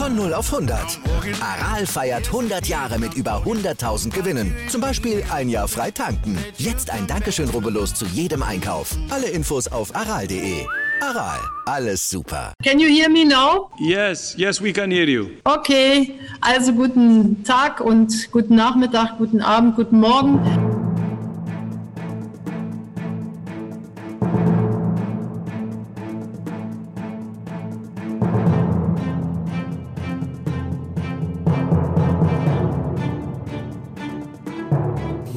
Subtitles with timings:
[0.00, 0.98] Von 0 auf 100.
[1.42, 4.56] Aral feiert 100 Jahre mit über 100.000 Gewinnen.
[4.68, 6.38] Zum Beispiel ein Jahr frei tanken.
[6.56, 8.96] Jetzt ein Dankeschön, rubbellos zu jedem Einkauf.
[9.10, 10.64] Alle Infos auf aral.de.
[11.02, 12.54] Aral, alles super.
[12.64, 13.70] Can you hear me now?
[13.78, 15.32] Yes, yes, we can hear you.
[15.44, 20.69] Okay, also guten Tag und guten Nachmittag, guten Abend, guten Morgen.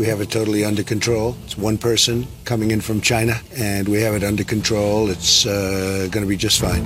[0.03, 1.38] We have it totally under control.
[1.45, 5.09] It's one person coming in from China, and we have it under control.
[5.09, 6.84] It's uh, going to be just fine.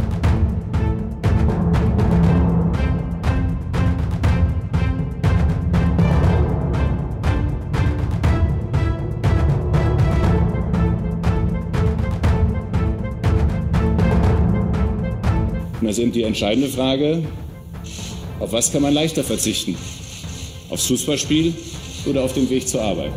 [15.79, 17.23] Und das ist eben die entscheidende Frage,
[18.39, 19.75] auf was kann man leichter verzichten?
[20.69, 21.55] Aufs Fußballspiel
[22.05, 23.13] oder auf den Weg zur Arbeit?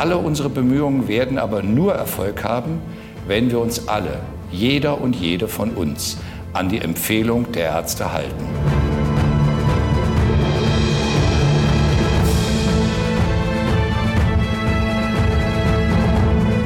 [0.00, 2.80] Alle unsere Bemühungen werden aber nur Erfolg haben,
[3.26, 6.16] wenn wir uns alle, jeder und jede von uns,
[6.54, 8.46] an die Empfehlung der Ärzte halten.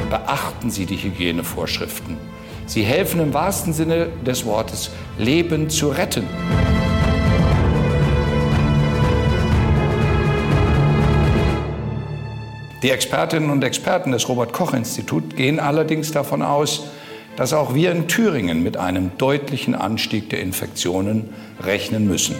[0.09, 2.17] Beachten Sie die Hygienevorschriften.
[2.67, 6.27] Sie helfen im wahrsten Sinne des Wortes, Leben zu retten.
[12.81, 16.83] Die Expertinnen und Experten des Robert Koch Instituts gehen allerdings davon aus,
[17.35, 22.35] dass auch wir in Thüringen mit einem deutlichen Anstieg der Infektionen rechnen müssen.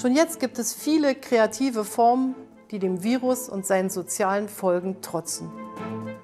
[0.00, 2.34] Schon jetzt gibt es viele kreative Formen,
[2.70, 5.50] die dem Virus und seinen sozialen Folgen trotzen.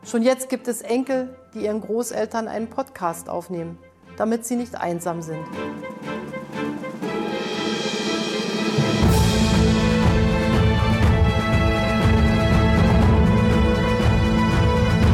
[0.02, 3.76] Schon jetzt gibt es Enkel, die ihren Großeltern einen Podcast aufnehmen,
[4.16, 5.44] damit sie nicht einsam sind.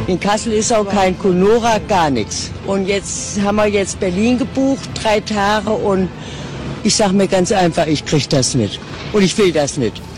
[0.07, 2.49] In Kassel ist auch kein Conora, gar nichts.
[2.65, 6.07] Und jetzt haben wir jetzt Berlin gebucht, drei Tage und
[6.83, 8.79] ich sage mir ganz einfach, ich kriege das nicht.
[9.13, 10.01] Und ich will das nicht.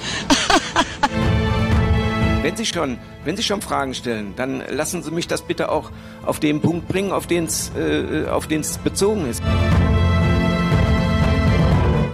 [2.41, 5.89] Wenn Sie schon, wenn Sie schon Fragen stellen, dann lassen Sie mich das bitte auch
[6.23, 9.41] auf den Punkt bringen, auf den es äh, auf den es bezogen ist.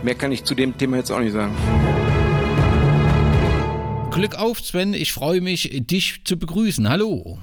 [0.04, 1.54] Mehr kann ich zu dem Thema jetzt auch nicht sagen.
[4.12, 4.94] Glück auf, Sven.
[4.94, 6.88] Ich freue mich, dich zu begrüßen.
[6.88, 7.38] Hallo.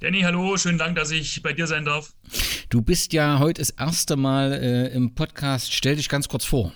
[0.00, 2.12] Danny, hallo, schönen Dank, dass ich bei dir sein darf.
[2.68, 5.72] Du bist ja heute das erste Mal äh, im Podcast.
[5.72, 6.74] Stell dich ganz kurz vor.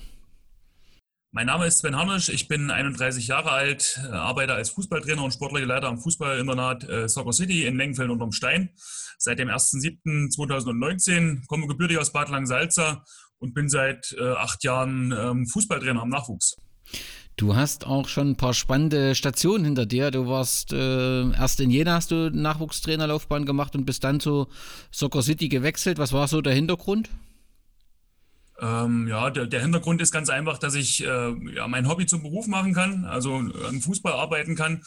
[1.31, 5.35] Mein Name ist Sven Harnisch, ich bin 31 Jahre alt, äh, arbeite als Fußballtrainer und
[5.35, 8.71] sportlicher Leiter am Fußballinternat äh, Soccer City in Lengenfeld unterm Stein.
[9.19, 13.05] Seit dem 1.7.2019 komme gebürtig aus Bad Langsalza
[13.39, 16.57] und bin seit äh, acht Jahren ähm, Fußballtrainer am Nachwuchs.
[17.41, 20.11] Du hast auch schon ein paar spannende Stationen hinter dir.
[20.11, 24.49] Du warst äh, erst in Jena hast du Nachwuchstrainerlaufbahn gemacht und bist dann zu
[24.91, 25.97] Soccer City gewechselt.
[25.97, 27.09] Was war so der Hintergrund?
[28.61, 32.23] Ähm, ja, der, der, Hintergrund ist ganz einfach, dass ich äh, ja, mein Hobby zum
[32.23, 34.83] Beruf machen kann, also am Fußball arbeiten kann.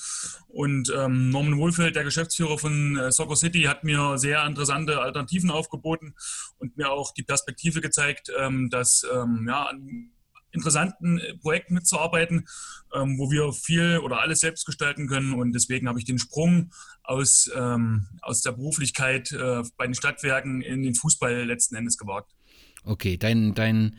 [0.48, 5.50] Und ähm, Norman Wohlfeld, der Geschäftsführer von äh, Soccer City, hat mir sehr interessante Alternativen
[5.50, 6.14] aufgeboten
[6.60, 9.72] und mir auch die Perspektive gezeigt, ähm, dass ähm, ja,
[10.54, 12.48] interessanten äh, Projekten mitzuarbeiten,
[12.94, 15.34] ähm, wo wir viel oder alles selbst gestalten können.
[15.34, 16.72] Und deswegen habe ich den Sprung
[17.04, 22.32] aus, ähm, aus der Beruflichkeit äh, bei den Stadtwerken in den Fußball letzten Endes gewagt.
[22.86, 23.96] Okay, dein, dein,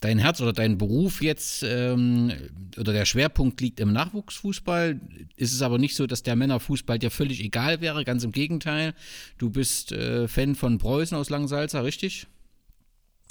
[0.00, 2.32] dein Herz oder dein Beruf jetzt ähm,
[2.76, 5.00] oder der Schwerpunkt liegt im Nachwuchsfußball.
[5.36, 8.94] Ist es aber nicht so, dass der Männerfußball dir völlig egal wäre, ganz im Gegenteil.
[9.38, 12.26] Du bist äh, Fan von Preußen aus Langsalza, richtig?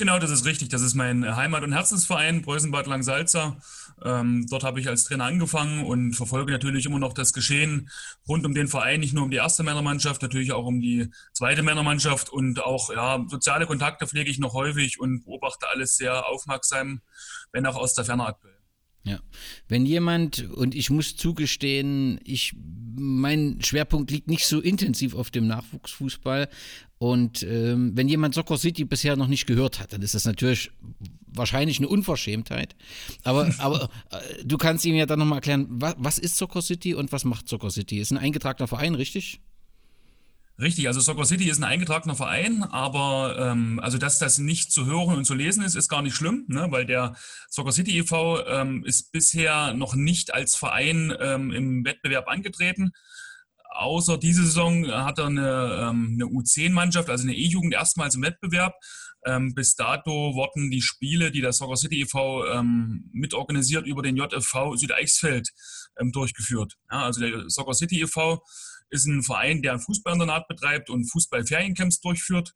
[0.04, 0.68] Genau, das ist richtig.
[0.68, 3.56] Das ist mein Heimat- und Herzensverein, Preußenbad Langsalza.
[4.04, 7.90] Ähm, dort habe ich als Trainer angefangen und verfolge natürlich immer noch das Geschehen
[8.28, 11.64] rund um den Verein, nicht nur um die erste Männermannschaft, natürlich auch um die zweite
[11.64, 17.00] Männermannschaft und auch ja, soziale Kontakte pflege ich noch häufig und beobachte alles sehr aufmerksam,
[17.54, 18.63] wenn auch aus der Ferne aktuell.
[19.06, 19.20] Ja,
[19.68, 22.54] wenn jemand, und ich muss zugestehen, ich,
[22.96, 26.48] mein Schwerpunkt liegt nicht so intensiv auf dem Nachwuchsfußball.
[27.00, 30.72] Und ähm, wenn jemand Soccer City bisher noch nicht gehört hat, dann ist das natürlich
[31.28, 32.76] wahrscheinlich eine Unverschämtheit.
[33.24, 36.94] Aber, aber äh, du kannst ihm ja dann nochmal erklären, was, was ist Soccer City
[36.94, 38.00] und was macht Soccer City?
[38.00, 39.42] Ist ein eingetragener Verein, richtig?
[40.60, 44.86] Richtig, also Soccer City ist ein eingetragener Verein, aber ähm, also dass das nicht zu
[44.86, 46.68] hören und zu lesen ist, ist gar nicht schlimm, ne?
[46.70, 47.16] weil der
[47.50, 48.46] Soccer City e.V.
[48.46, 52.92] Ähm, ist bisher noch nicht als Verein ähm, im Wettbewerb angetreten.
[53.72, 58.76] Außer diese Saison hat er eine, ähm, eine U10-Mannschaft, also eine E-Jugend erstmals im Wettbewerb.
[59.26, 62.46] Ähm, bis dato wurden die Spiele, die der Soccer City e.V.
[62.46, 65.50] Ähm, mitorganisiert, über den JFV Südeichsfeld
[66.00, 66.76] ähm, durchgeführt.
[66.92, 68.44] Ja, also der Soccer City e.V
[68.90, 72.54] ist ein Verein, der ein Fußballinternat betreibt und Fußballferiencamps durchführt.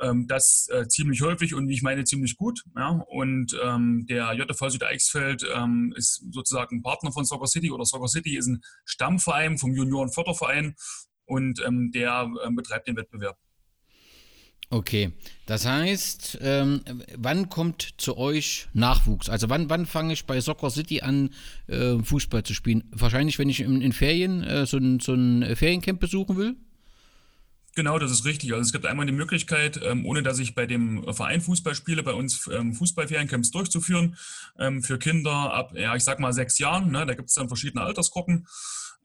[0.00, 2.62] Ähm, das äh, ziemlich häufig und ich meine ziemlich gut.
[2.76, 3.02] Ja?
[3.08, 8.36] Und ähm, der JV Südeichsfeld ähm, ist sozusagen Partner von Soccer City oder Soccer City
[8.36, 10.74] ist ein Stammverein vom Juniorenförderverein
[11.26, 13.38] und ähm, der ähm, betreibt den Wettbewerb.
[14.70, 15.12] Okay,
[15.46, 16.80] das heißt, ähm,
[17.16, 19.28] wann kommt zu euch Nachwuchs?
[19.28, 21.30] Also wann, wann fange ich bei Soccer City an,
[21.68, 22.84] äh, Fußball zu spielen?
[22.90, 26.56] Wahrscheinlich, wenn ich in, in Ferien äh, so, ein, so ein Feriencamp besuchen will?
[27.76, 28.52] Genau, das ist richtig.
[28.52, 32.02] Also es gibt einmal die Möglichkeit, ähm, ohne dass ich bei dem Verein Fußball spiele,
[32.02, 34.16] bei uns ähm, Fußballferiencamps durchzuführen
[34.58, 36.92] ähm, für Kinder ab, ja, ich sag mal sechs Jahren.
[36.92, 37.04] Ne?
[37.04, 38.46] Da gibt es dann verschiedene Altersgruppen.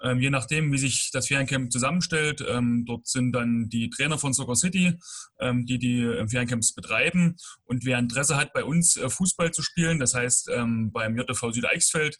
[0.01, 2.43] Ähm, je nachdem, wie sich das Feriencamp zusammenstellt.
[2.47, 4.97] Ähm, dort sind dann die Trainer von Soccer City,
[5.39, 7.35] ähm, die die äh, Feriencamps betreiben.
[7.65, 11.51] Und wer Interesse hat, bei uns äh, Fußball zu spielen, das heißt ähm, beim JV
[11.51, 12.17] Südeichsfeld,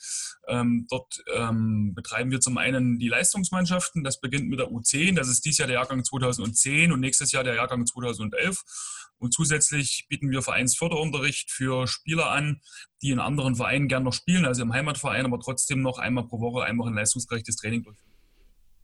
[0.48, 4.04] ähm, dort ähm, betreiben wir zum einen die Leistungsmannschaften.
[4.04, 7.44] Das beginnt mit der U10, das ist dieses Jahr der Jahrgang 2010 und nächstes Jahr
[7.44, 8.64] der Jahrgang 2011.
[9.20, 12.62] Und zusätzlich bieten wir Vereinsförderunterricht für Spieler an,
[13.02, 16.40] die in anderen Vereinen gern noch spielen, also im Heimatverein, aber trotzdem noch einmal pro
[16.40, 18.10] Woche einfach ein leistungsgerechtes Training durchführen.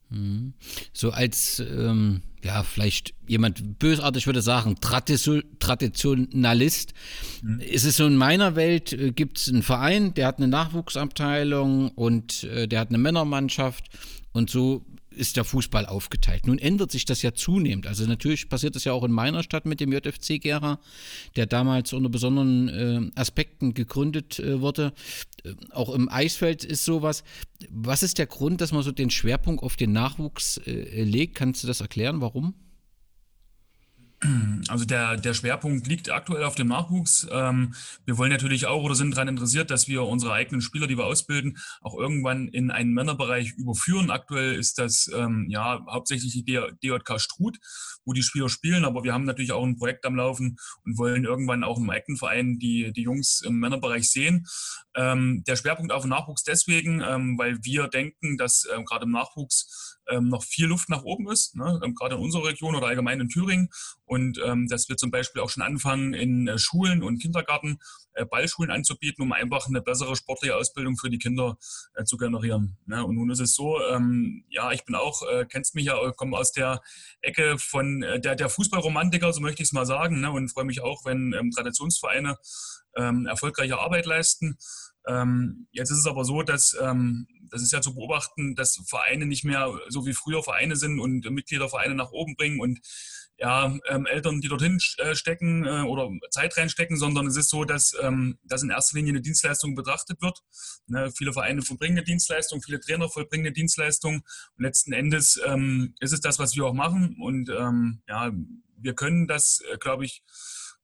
[0.10, 0.54] Mhm.
[0.94, 6.94] So als, ähm, ja, vielleicht jemand bösartig würde sagen, Traditionalist.
[7.42, 7.60] Mhm.
[7.60, 11.90] Ist es so in meiner Welt, äh, gibt es einen Verein, der hat eine Nachwuchsabteilung
[11.90, 13.86] und äh, der hat eine Männermannschaft
[14.32, 16.48] und so ist der Fußball aufgeteilt.
[16.48, 17.88] Nun ändert sich das ja zunehmend.
[17.88, 20.80] Also natürlich passiert das ja auch in meiner Stadt mit dem JFC Gera,
[21.36, 24.94] der damals unter besonderen äh, Aspekten gegründet äh, wurde.
[25.44, 27.24] Äh, auch im Eisfeld ist sowas.
[27.70, 31.36] Was ist der Grund, dass man so den Schwerpunkt auf den Nachwuchs äh, legt?
[31.36, 32.54] Kannst du das erklären, warum?
[34.68, 37.28] Also der, der Schwerpunkt liegt aktuell auf dem Nachwuchs.
[37.32, 37.74] Ähm,
[38.06, 41.06] wir wollen natürlich auch oder sind daran interessiert, dass wir unsere eigenen Spieler, die wir
[41.06, 44.10] ausbilden, auch irgendwann in einen Männerbereich überführen.
[44.10, 47.58] Aktuell ist das ähm, ja hauptsächlich die DJK Struth,
[48.06, 51.26] wo die Spieler spielen, aber wir haben natürlich auch ein Projekt am Laufen und wollen
[51.26, 54.46] irgendwann auch im eigenen Verein die, die Jungs im Männerbereich sehen.
[54.96, 59.12] Ähm, der Schwerpunkt auf dem Nachwuchs deswegen, ähm, weil wir denken, dass ähm, gerade im
[59.12, 61.80] Nachwuchs ähm, noch viel Luft nach oben ist, ne?
[61.84, 63.70] ähm, gerade in unserer Region oder allgemein in Thüringen.
[64.06, 67.80] Und ähm, dass wir zum Beispiel auch schon anfangen, in äh, Schulen und Kindergarten
[68.24, 71.58] Ballschulen anzubieten, um einfach eine bessere sportliche Ausbildung für die Kinder
[71.96, 72.78] äh, zu generieren.
[72.86, 73.04] Ne?
[73.04, 76.38] Und nun ist es so, ähm, ja, ich bin auch, äh, kennst mich ja, komme
[76.38, 76.82] aus der
[77.22, 80.32] Ecke von äh, der, der Fußballromantiker, so möchte ich es mal sagen, ne?
[80.32, 82.38] und freue mich auch, wenn ähm, Traditionsvereine
[82.96, 84.58] ähm, erfolgreiche Arbeit leisten.
[85.72, 86.76] Jetzt ist es aber so, dass
[87.52, 91.30] das ist ja zu beobachten, dass Vereine nicht mehr so wie früher Vereine sind und
[91.30, 92.80] Mitglieder Vereine nach oben bringen und
[93.38, 97.66] ja, ähm, Eltern, die dorthin äh, stecken äh, oder Zeit reinstecken, sondern es ist so,
[97.66, 100.42] dass, ähm, dass in erster Linie eine Dienstleistung betrachtet wird.
[100.88, 104.16] Ne, viele Vereine vollbringen eine Dienstleistung, viele Trainer vollbringen eine Dienstleistung.
[104.16, 107.18] Und letzten Endes ähm, ist es das, was wir auch machen.
[107.20, 108.32] Und ähm, ja,
[108.78, 110.24] wir können das, äh, glaube ich,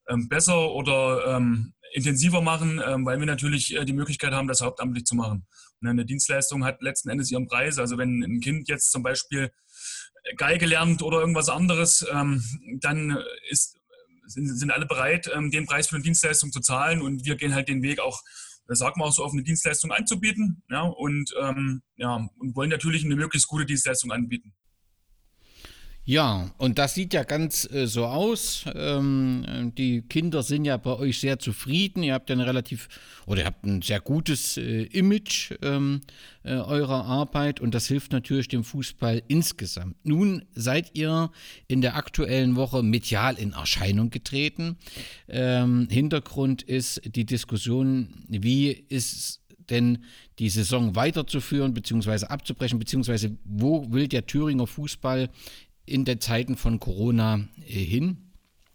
[0.07, 4.61] ähm, besser oder ähm, intensiver machen, ähm, weil wir natürlich äh, die Möglichkeit haben, das
[4.61, 5.45] hauptamtlich zu machen.
[5.81, 7.77] Und eine Dienstleistung hat letzten Endes ihren Preis.
[7.77, 9.51] Also wenn ein Kind jetzt zum Beispiel
[10.37, 12.43] Geige lernt oder irgendwas anderes, ähm,
[12.79, 13.17] dann
[13.49, 13.77] ist,
[14.25, 17.55] sind, sind alle bereit, ähm, den Preis für eine Dienstleistung zu zahlen und wir gehen
[17.55, 18.21] halt den Weg auch,
[18.67, 22.69] das sagt man auch so, auf eine Dienstleistung anzubieten ja, und, ähm, ja, und wollen
[22.69, 24.53] natürlich eine möglichst gute Dienstleistung anbieten.
[26.03, 28.65] Ja, und das sieht ja ganz äh, so aus.
[28.73, 32.01] Ähm, die Kinder sind ja bei euch sehr zufrieden.
[32.01, 32.89] Ihr habt ja ein relativ
[33.27, 36.01] oder ihr habt ein sehr gutes äh, Image ähm,
[36.43, 39.95] äh, eurer Arbeit und das hilft natürlich dem Fußball insgesamt.
[40.03, 41.29] Nun seid ihr
[41.67, 44.77] in der aktuellen Woche medial in Erscheinung getreten.
[45.27, 49.99] Ähm, Hintergrund ist die Diskussion, wie ist denn
[50.39, 52.25] die Saison weiterzuführen bzw.
[52.25, 55.29] abzubrechen, beziehungsweise wo will der Thüringer Fußball
[55.85, 58.17] in den Zeiten von Corona äh, hin.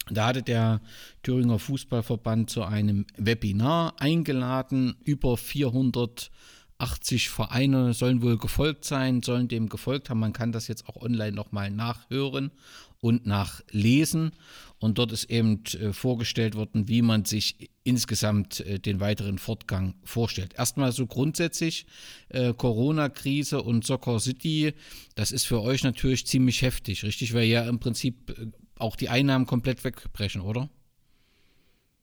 [0.08, 0.80] Da hatte der
[1.22, 4.94] Thüringer Fußballverband zu einem Webinar eingeladen.
[5.02, 10.20] Über 480 Vereine sollen wohl gefolgt sein, sollen dem gefolgt haben.
[10.20, 12.52] Man kann das jetzt auch online nochmal nachhören.
[13.00, 14.32] und nach Lesen.
[14.78, 19.94] Und dort ist eben äh, vorgestellt worden, wie man sich insgesamt äh, den weiteren Fortgang
[20.04, 20.54] vorstellt.
[20.58, 21.86] Erstmal so grundsätzlich
[22.28, 24.74] äh, Corona-Krise und Soccer City,
[25.14, 27.32] das ist für euch natürlich ziemlich heftig, richtig?
[27.32, 28.46] Weil ja im Prinzip äh,
[28.78, 30.68] auch die Einnahmen komplett wegbrechen, oder?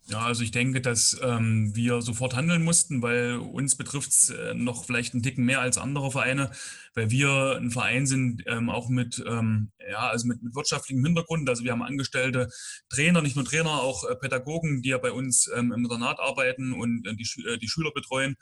[0.07, 4.53] Ja, also ich denke, dass ähm, wir sofort handeln mussten, weil uns betrifft es äh,
[4.53, 6.51] noch vielleicht einen Ticken mehr als andere Vereine,
[6.93, 11.47] weil wir ein Verein sind, ähm, auch mit, ähm, ja, also mit, mit wirtschaftlichem Hintergrund.
[11.47, 12.49] Also wir haben angestellte
[12.89, 16.73] Trainer, nicht nur Trainer, auch äh, Pädagogen, die ja bei uns ähm, im Internat arbeiten
[16.73, 18.35] und äh, die, äh, die Schüler betreuen.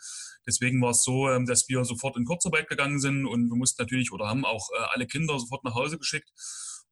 [0.48, 3.84] Deswegen war es so, ähm, dass wir sofort in Kurzarbeit gegangen sind und wir mussten
[3.84, 6.32] natürlich oder haben auch äh, alle Kinder sofort nach Hause geschickt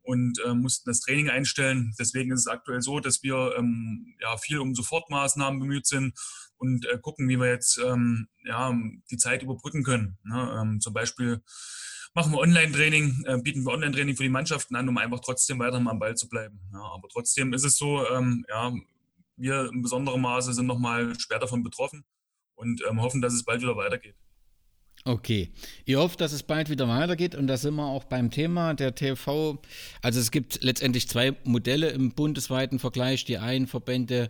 [0.09, 1.93] und äh, mussten das Training einstellen.
[1.99, 6.17] Deswegen ist es aktuell so, dass wir ähm, ja, viel um Sofortmaßnahmen bemüht sind
[6.57, 8.75] und äh, gucken, wie wir jetzt ähm, ja,
[9.11, 10.17] die Zeit überbrücken können.
[10.23, 10.59] Ne?
[10.59, 11.43] Ähm, zum Beispiel
[12.15, 15.77] machen wir Online-Training, äh, bieten wir Online-Training für die Mannschaften an, um einfach trotzdem weiter
[15.77, 16.59] am Ball zu bleiben.
[16.73, 18.73] Ja, aber trotzdem ist es so, ähm, ja,
[19.37, 22.03] wir in besonderem Maße sind nochmal schwer davon betroffen
[22.55, 24.15] und ähm, hoffen, dass es bald wieder weitergeht.
[25.05, 25.49] Okay.
[25.85, 28.95] Ihr hofft, dass es bald wieder weitergeht und da sind wir auch beim Thema der
[28.95, 29.61] TV.
[30.01, 33.23] Also es gibt letztendlich zwei Modelle im bundesweiten Vergleich.
[33.23, 34.29] Die einen Verbände,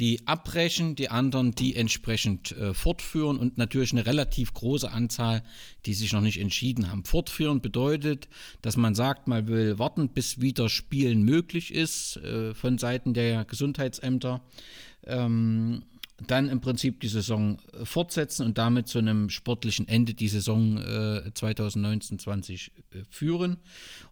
[0.00, 5.44] die abbrechen, die anderen, die entsprechend äh, fortführen und natürlich eine relativ große Anzahl,
[5.86, 7.04] die sich noch nicht entschieden haben.
[7.04, 8.28] Fortführen bedeutet,
[8.60, 13.44] dass man sagt, man will warten, bis wieder Spielen möglich ist äh, von Seiten der
[13.44, 14.40] Gesundheitsämter.
[15.06, 15.84] Ähm,
[16.26, 20.78] dann im Prinzip die Saison äh, fortsetzen und damit zu einem sportlichen Ende die Saison
[20.78, 23.58] äh, 2019-20 äh, führen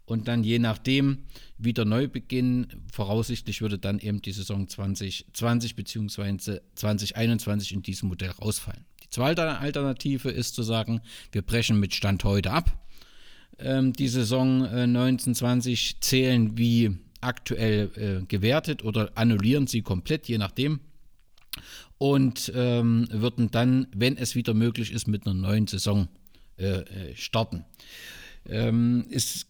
[0.04, 1.24] und dann je nachdem
[1.58, 2.84] wieder neu beginnen.
[2.92, 6.60] Voraussichtlich würde dann eben die Saison 2020 bzw.
[6.76, 8.84] 2021 in diesem Modell rausfallen.
[9.02, 11.00] Die zweite Alternative ist zu sagen,
[11.32, 12.86] wir brechen mit Stand heute ab.
[13.58, 20.38] Ähm, die Saison äh, 1920 zählen wie aktuell äh, gewertet oder annullieren sie komplett, je
[20.38, 20.80] nachdem
[21.98, 26.08] und ähm, würden dann, wenn es wieder möglich ist, mit einer neuen Saison
[26.58, 27.64] äh, äh starten.
[28.48, 29.48] Ähm, ist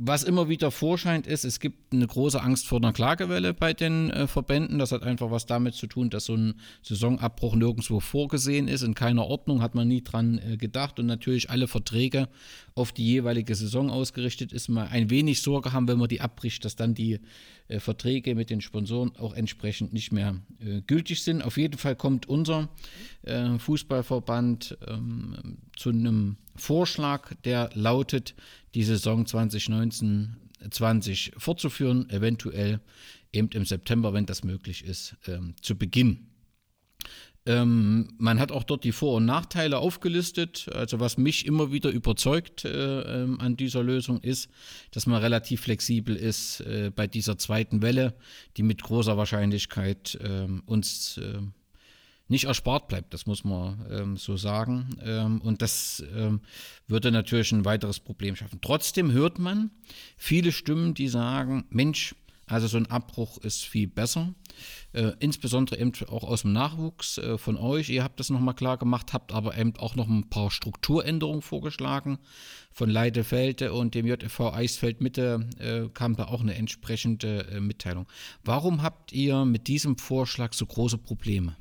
[0.00, 4.10] was immer wieder vorscheint, ist, es gibt eine große Angst vor einer Klagewelle bei den
[4.10, 4.78] äh, Verbänden.
[4.78, 8.82] Das hat einfach was damit zu tun, dass so ein Saisonabbruch nirgendwo vorgesehen ist.
[8.82, 11.00] In keiner Ordnung hat man nie dran äh, gedacht.
[11.00, 12.28] Und natürlich alle Verträge
[12.76, 16.64] auf die jeweilige Saison ausgerichtet ist, mal ein wenig Sorge haben, wenn man die abbricht,
[16.64, 17.18] dass dann die
[17.66, 21.42] äh, Verträge mit den Sponsoren auch entsprechend nicht mehr äh, gültig sind.
[21.42, 22.68] Auf jeden Fall kommt unser
[23.22, 28.34] äh, Fußballverband ähm, zu einem Vorschlag, der lautet,
[28.74, 32.80] die Saison 2019-20 fortzuführen, eventuell
[33.32, 36.28] eben im September, wenn das möglich ist, ähm, zu beginnen.
[37.48, 40.68] Ähm, man hat auch dort die Vor- und Nachteile aufgelistet.
[40.74, 44.50] Also was mich immer wieder überzeugt äh, äh, an dieser Lösung ist,
[44.90, 48.14] dass man relativ flexibel ist äh, bei dieser zweiten Welle,
[48.58, 51.54] die mit großer Wahrscheinlichkeit ähm, uns ähm,
[52.28, 54.96] nicht erspart bleibt, das muss man ähm, so sagen.
[55.02, 56.40] Ähm, und das ähm,
[56.86, 58.60] würde natürlich ein weiteres Problem schaffen.
[58.60, 59.70] Trotzdem hört man
[60.16, 62.14] viele Stimmen, die sagen, Mensch,
[62.48, 64.34] also so ein Abbruch ist viel besser.
[64.92, 67.90] Äh, insbesondere eben auch aus dem Nachwuchs äh, von euch.
[67.90, 72.18] Ihr habt das nochmal klar gemacht, habt aber eben auch noch ein paar Strukturänderungen vorgeschlagen.
[72.70, 78.06] Von Leidefelde und dem JV Eisfeld Mitte äh, kam da auch eine entsprechende äh, Mitteilung.
[78.44, 81.56] Warum habt ihr mit diesem Vorschlag so große Probleme?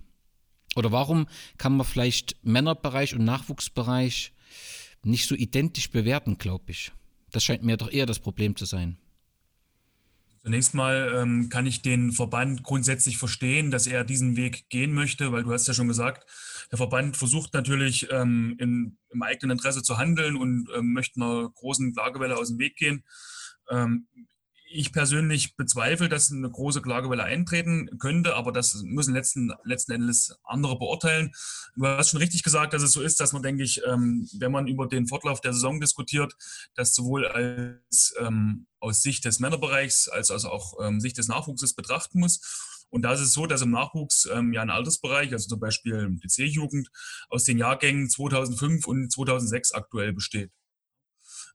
[0.77, 4.31] Oder warum kann man vielleicht Männerbereich und Nachwuchsbereich
[5.03, 6.91] nicht so identisch bewerten, glaube ich?
[7.31, 9.00] Das scheint mir doch eher das Problem zu sein.
[10.43, 15.31] Zunächst mal ähm, kann ich den Verband grundsätzlich verstehen, dass er diesen Weg gehen möchte,
[15.31, 16.29] weil du hast ja schon gesagt,
[16.72, 21.50] der Verband versucht natürlich ähm, in, im eigenen Interesse zu handeln und ähm, möchte einer
[21.50, 23.03] großen Klagewelle aus dem Weg gehen.
[24.69, 30.38] Ich persönlich bezweifle, dass eine große Klagewelle eintreten könnte, aber das müssen letzten, letzten Endes
[30.43, 31.31] andere beurteilen.
[31.75, 34.51] Du hast schon richtig gesagt, dass es so ist, dass man, denke ich, ähm, wenn
[34.51, 36.36] man über den Fortlauf der Saison diskutiert,
[36.75, 41.74] das sowohl als ähm, aus Sicht des Männerbereichs als, als auch ähm, Sicht des Nachwuchses
[41.74, 42.86] betrachten muss.
[42.89, 46.17] Und da ist es so, dass im Nachwuchs ähm, ja ein Altersbereich, also zum Beispiel
[46.24, 46.89] die C-Jugend,
[47.29, 50.51] aus den Jahrgängen 2005 und 2006 aktuell besteht.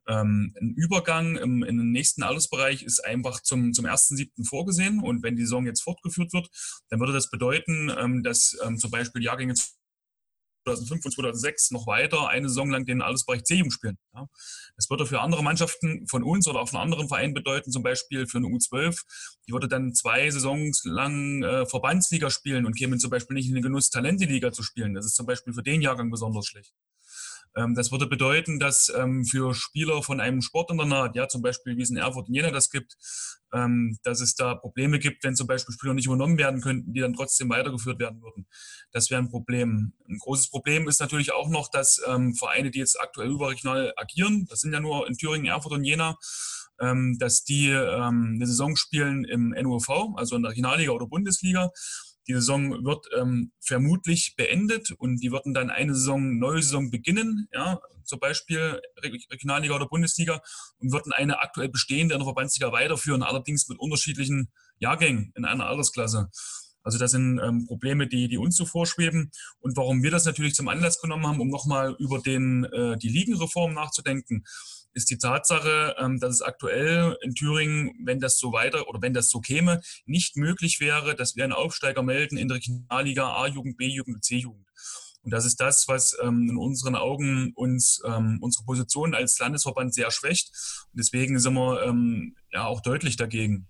[0.08, 4.46] Ähm, ein Übergang im, in den nächsten Altersbereich ist einfach zum, zum 1.7.
[4.46, 5.00] vorgesehen.
[5.00, 6.48] Und wenn die Saison jetzt fortgeführt wird,
[6.88, 9.54] dann würde das bedeuten, ähm, dass ähm, zum Beispiel Jahrgänge
[10.64, 13.98] 2005 und 2006 noch weiter eine Saison lang den Altersbereich C-Jugend spielen.
[14.14, 14.26] Ja.
[14.76, 18.26] Das würde für andere Mannschaften von uns oder auch von anderen Vereinen bedeuten, zum Beispiel
[18.26, 19.00] für eine U12,
[19.46, 23.54] die würde dann zwei Saisons lang äh, Verbandsliga spielen und kämen zum Beispiel nicht in
[23.54, 24.94] den Genuss, Talente-Liga zu spielen.
[24.94, 26.72] Das ist zum Beispiel für den Jahrgang besonders schlecht.
[27.56, 31.82] Ähm, das würde bedeuten, dass ähm, für Spieler von einem Sportinternat, ja zum Beispiel wie
[31.82, 32.96] es in Erfurt und Jena das gibt,
[33.52, 37.00] ähm, dass es da Probleme gibt, wenn zum Beispiel Spieler nicht übernommen werden könnten, die
[37.00, 38.46] dann trotzdem weitergeführt werden würden.
[38.92, 39.92] Das wäre ein Problem.
[40.08, 42.00] Ein großes Problem ist natürlich auch noch, dass
[42.38, 46.16] Vereine, die jetzt aktuell überregional agieren, das sind ja nur in Thüringen, Erfurt und Jena,
[46.78, 51.70] dass die eine Saison spielen im NUV, also in der Regionalliga oder Bundesliga
[52.28, 57.48] die Saison wird ähm, vermutlich beendet und die würden dann eine Saison, neue Saison beginnen,
[57.52, 58.80] ja, zum Beispiel
[59.30, 60.40] Regionalliga oder Bundesliga
[60.78, 65.66] und würden eine aktuell bestehende in der Verbandsliga weiterführen, allerdings mit unterschiedlichen Jahrgängen in einer
[65.66, 66.30] Altersklasse.
[66.82, 69.30] Also das sind ähm, Probleme, die, die uns so vorschweben.
[69.60, 73.08] Und warum wir das natürlich zum Anlass genommen haben, um nochmal über den, äh, die
[73.08, 74.44] Ligenreform nachzudenken
[74.94, 79.14] ist die Tatsache, ähm, dass es aktuell in Thüringen, wenn das so weiter oder wenn
[79.14, 83.76] das so käme, nicht möglich wäre, dass wir einen Aufsteiger melden in der Regionalliga A-Jugend,
[83.76, 84.66] B-Jugend und C-Jugend.
[85.22, 89.94] Und das ist das, was ähm, in unseren Augen uns ähm, unsere Position als Landesverband
[89.94, 90.50] sehr schwächt.
[90.92, 93.68] Und deswegen sind wir ähm, ja auch deutlich dagegen.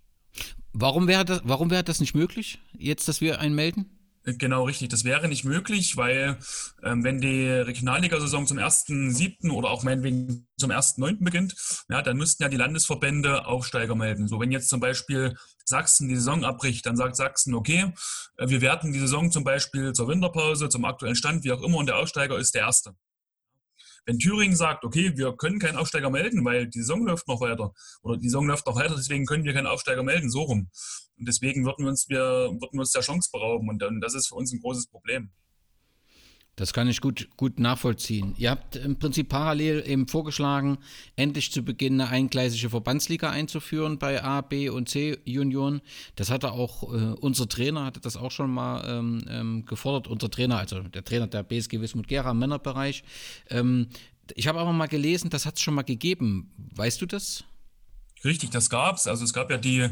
[0.73, 4.02] Warum wäre das, warum wäre das nicht möglich, jetzt, dass wir einen melden?
[4.25, 4.89] Genau, richtig.
[4.89, 6.39] Das wäre nicht möglich, weil
[6.85, 9.51] ähm, wenn die Regionalliga-Saison zum 1.7.
[9.51, 11.25] oder auch meinetwegen zum 1.9.
[11.25, 11.57] beginnt,
[11.89, 14.29] ja, dann müssten ja die Landesverbände Aufsteiger melden.
[14.29, 17.93] So, wenn jetzt zum Beispiel Sachsen die Saison abbricht, dann sagt Sachsen, okay,
[18.37, 21.79] äh, wir werten die Saison zum Beispiel zur Winterpause, zum aktuellen Stand, wie auch immer,
[21.79, 22.95] und der Aufsteiger ist der Erste.
[24.05, 27.73] Wenn Thüringen sagt, okay, wir können keinen Aufsteiger melden, weil die Saison läuft noch weiter
[28.03, 30.71] oder die Saison läuft noch weiter, deswegen können wir keinen Aufsteiger melden, so rum.
[31.19, 34.15] Und deswegen würden wir uns, wir, würden wir uns der Chance berauben und dann, das
[34.15, 35.31] ist für uns ein großes Problem.
[36.57, 38.35] Das kann ich gut, gut nachvollziehen.
[38.37, 40.77] Ihr habt im Prinzip parallel eben vorgeschlagen,
[41.17, 45.81] endlich zu Beginn eine eingleisige Verbandsliga einzuführen bei A, B und C Junioren.
[46.15, 50.09] Das hatte auch äh, unser Trainer, hatte das auch schon mal ähm, ähm, gefordert.
[50.09, 53.03] Unser Trainer, also der Trainer der BSG Wismut Gera im Männerbereich.
[53.49, 53.89] Ähm,
[54.35, 56.51] ich habe aber mal gelesen, das hat es schon mal gegeben.
[56.75, 57.45] Weißt du das?
[58.25, 59.07] Richtig, das gab's.
[59.07, 59.89] Also es gab ja die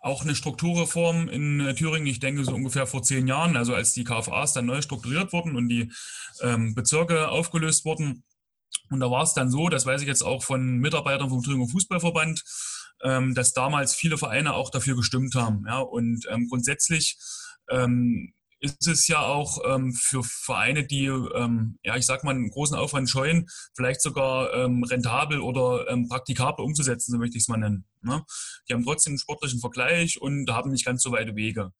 [0.00, 3.92] auch eine Strukturreform in äh, Thüringen, ich denke so ungefähr vor zehn Jahren, also als
[3.92, 5.92] die KFAs dann neu strukturiert wurden und die
[6.40, 8.24] ähm, Bezirke aufgelöst wurden.
[8.90, 11.68] Und da war es dann so, das weiß ich jetzt auch von Mitarbeitern vom Thüringer
[11.68, 12.44] Fußballverband,
[13.02, 15.64] ähm, dass damals viele Vereine auch dafür gestimmt haben.
[15.66, 17.18] Ja, und ähm, grundsätzlich
[17.68, 22.50] ähm, ist es ja auch ähm, für Vereine, die, ähm, ja, ich sag mal, einen
[22.50, 27.48] großen Aufwand scheuen, vielleicht sogar ähm, rentabel oder ähm, praktikabel umzusetzen, so möchte ich es
[27.48, 27.84] mal nennen.
[28.02, 28.24] Ne?
[28.68, 31.72] Die haben trotzdem einen sportlichen Vergleich und haben nicht ganz so weite Wege.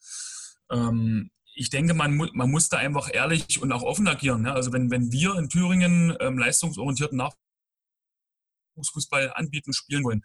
[0.71, 4.43] Ähm, ich denke, man, mu man muss da einfach ehrlich und auch offen agieren.
[4.43, 4.53] Ne?
[4.53, 7.17] Also wenn, wenn wir in Thüringen ähm, leistungsorientierten
[8.77, 10.23] Nachwuchsfußball anbieten, spielen wollen,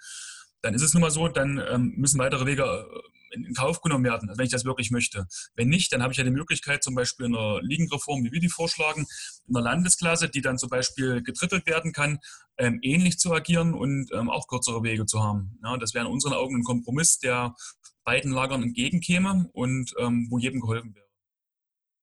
[0.61, 1.55] dann ist es nun mal so, dann
[1.95, 2.85] müssen weitere Wege
[3.31, 5.27] in Kauf genommen werden, wenn ich das wirklich möchte.
[5.55, 8.39] Wenn nicht, dann habe ich ja die Möglichkeit, zum Beispiel in einer Ligenreform, wie wir
[8.39, 9.05] die vorschlagen,
[9.47, 12.19] in einer Landesklasse, die dann zum Beispiel gedrittelt werden kann,
[12.57, 15.57] ähm, ähnlich zu agieren und ähm, auch kürzere Wege zu haben.
[15.63, 17.55] Ja, das wäre in unseren Augen ein Kompromiss, der
[18.03, 21.05] beiden Lagern entgegenkäme und ähm, wo jedem geholfen wäre.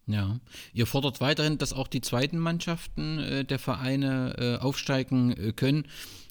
[0.07, 0.41] Ja,
[0.73, 5.87] ihr fordert weiterhin, dass auch die zweiten Mannschaften äh, der Vereine äh, aufsteigen äh, können.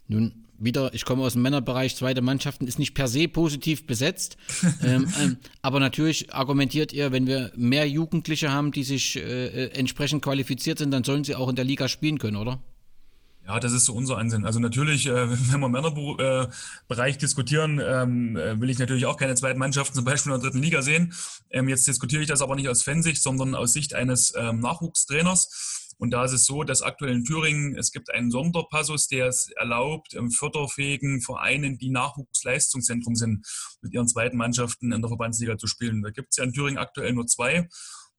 [0.08, 4.38] Nun wieder, ich komme aus dem Männerbereich, zweite Mannschaften ist nicht per se positiv besetzt.
[4.84, 9.72] ähm, ähm, aber natürlich argumentiert ihr, wenn wir mehr Jugendliche haben, die sich äh, äh,
[9.72, 12.60] entsprechend qualifiziert sind, dann sollen sie auch in der Liga spielen können, oder?
[13.48, 14.46] Ja, das ist so unser Ansinn.
[14.46, 19.16] Also natürlich, äh, wenn wir im Männerbereich äh, diskutieren, ähm, äh, will ich natürlich auch
[19.16, 21.14] keine zweiten Mannschaften zum Beispiel in der dritten Liga sehen.
[21.50, 25.77] Ähm, jetzt diskutiere ich das aber nicht aus Fansicht, sondern aus Sicht eines ähm, Nachwuchstrainers.
[25.98, 29.50] Und da ist es so, dass aktuell in Thüringen, es gibt einen Sonderpassus, der es
[29.56, 33.46] erlaubt, förderfähigen Vereinen, die Nachwuchsleistungszentrum sind,
[33.82, 36.04] mit ihren zweiten Mannschaften in der Verbandsliga zu spielen.
[36.04, 37.68] Da gibt es ja in Thüringen aktuell nur zwei,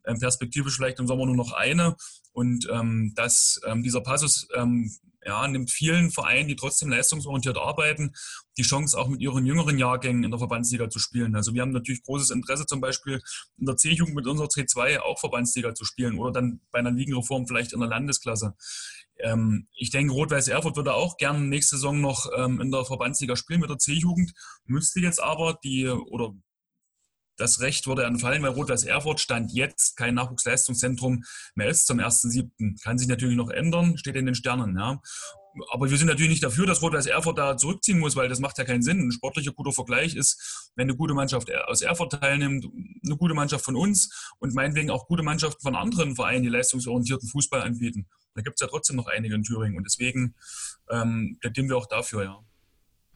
[0.07, 1.97] ähm, perspektivisch vielleicht im Sommer nur noch eine.
[2.33, 4.91] Und ähm, dass ähm, dieser Passus ähm,
[5.25, 8.15] ja, nimmt vielen Vereinen, die trotzdem leistungsorientiert arbeiten,
[8.57, 11.35] die Chance, auch mit ihren jüngeren Jahrgängen in der Verbandsliga zu spielen.
[11.35, 13.21] Also wir haben natürlich großes Interesse, zum Beispiel
[13.59, 17.47] in der C-Jugend mit unserer C2 auch Verbandsliga zu spielen oder dann bei einer Ligenreform
[17.47, 18.55] vielleicht in der Landesklasse.
[19.21, 23.37] Ähm, ich denke, Rot-Weiß Erfurt würde auch gerne nächste Saison noch ähm, in der Verbandsliga
[23.37, 24.33] spielen mit der C-Jugend,
[24.65, 26.35] müsste jetzt aber die oder
[27.39, 31.25] das Recht wurde entfallen, weil Rot-Weiß Erfurt stand jetzt kein Nachwuchsleistungszentrum
[31.55, 32.83] mehr ist zum 1.7.
[32.83, 34.77] Kann sich natürlich noch ändern, steht in den Sternen.
[34.77, 35.01] Ja.
[35.71, 38.59] Aber wir sind natürlich nicht dafür, dass Rot-Weiß Erfurt da zurückziehen muss, weil das macht
[38.59, 39.01] ja keinen Sinn.
[39.01, 42.67] Ein sportlicher guter Vergleich ist, wenn eine gute Mannschaft aus Erfurt teilnimmt,
[43.05, 47.29] eine gute Mannschaft von uns und meinetwegen auch gute Mannschaften von anderen Vereinen, die leistungsorientierten
[47.29, 48.09] Fußball anbieten.
[48.35, 50.35] Da gibt es ja trotzdem noch einige in Thüringen und deswegen
[50.91, 52.39] ähm, plädieren wir auch dafür, ja.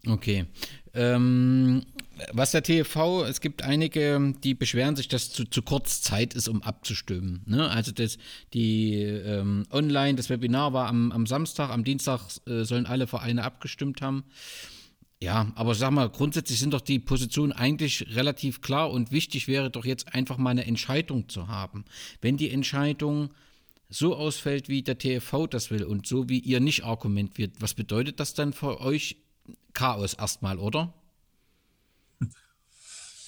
[0.06, 0.46] Okay.
[0.94, 1.82] Ähm,
[2.32, 6.48] was der TV, es gibt einige, die beschweren sich, dass zu, zu kurz Zeit ist,
[6.48, 7.42] um abzustimmen.
[7.46, 7.70] Ne?
[7.70, 8.18] Also das,
[8.52, 13.44] die ähm, Online, das Webinar war am, am Samstag, am Dienstag äh, sollen alle Vereine
[13.44, 14.24] abgestimmt haben.
[15.22, 19.70] Ja, aber sag mal, grundsätzlich sind doch die Positionen eigentlich relativ klar und wichtig wäre
[19.70, 21.84] doch jetzt einfach mal eine Entscheidung zu haben.
[22.20, 23.30] Wenn die Entscheidung
[23.88, 28.18] so ausfällt, wie der TFV das will und so wie ihr nicht argumentiert, was bedeutet
[28.18, 29.16] das dann für euch
[29.74, 30.92] Chaos erstmal, oder?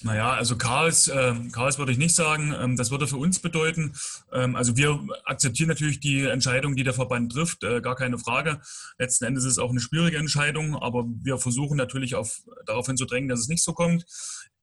[0.05, 2.53] Naja, also Chaos, äh, Chaos würde ich nicht sagen.
[2.61, 3.95] Ähm, das würde für uns bedeuten,
[4.31, 8.61] ähm, also wir akzeptieren natürlich die Entscheidung, die der Verband trifft, äh, gar keine Frage.
[8.99, 13.29] Letzten Endes ist es auch eine schwierige Entscheidung, aber wir versuchen natürlich auf, darauf hinzudrängen,
[13.29, 14.05] dass es nicht so kommt.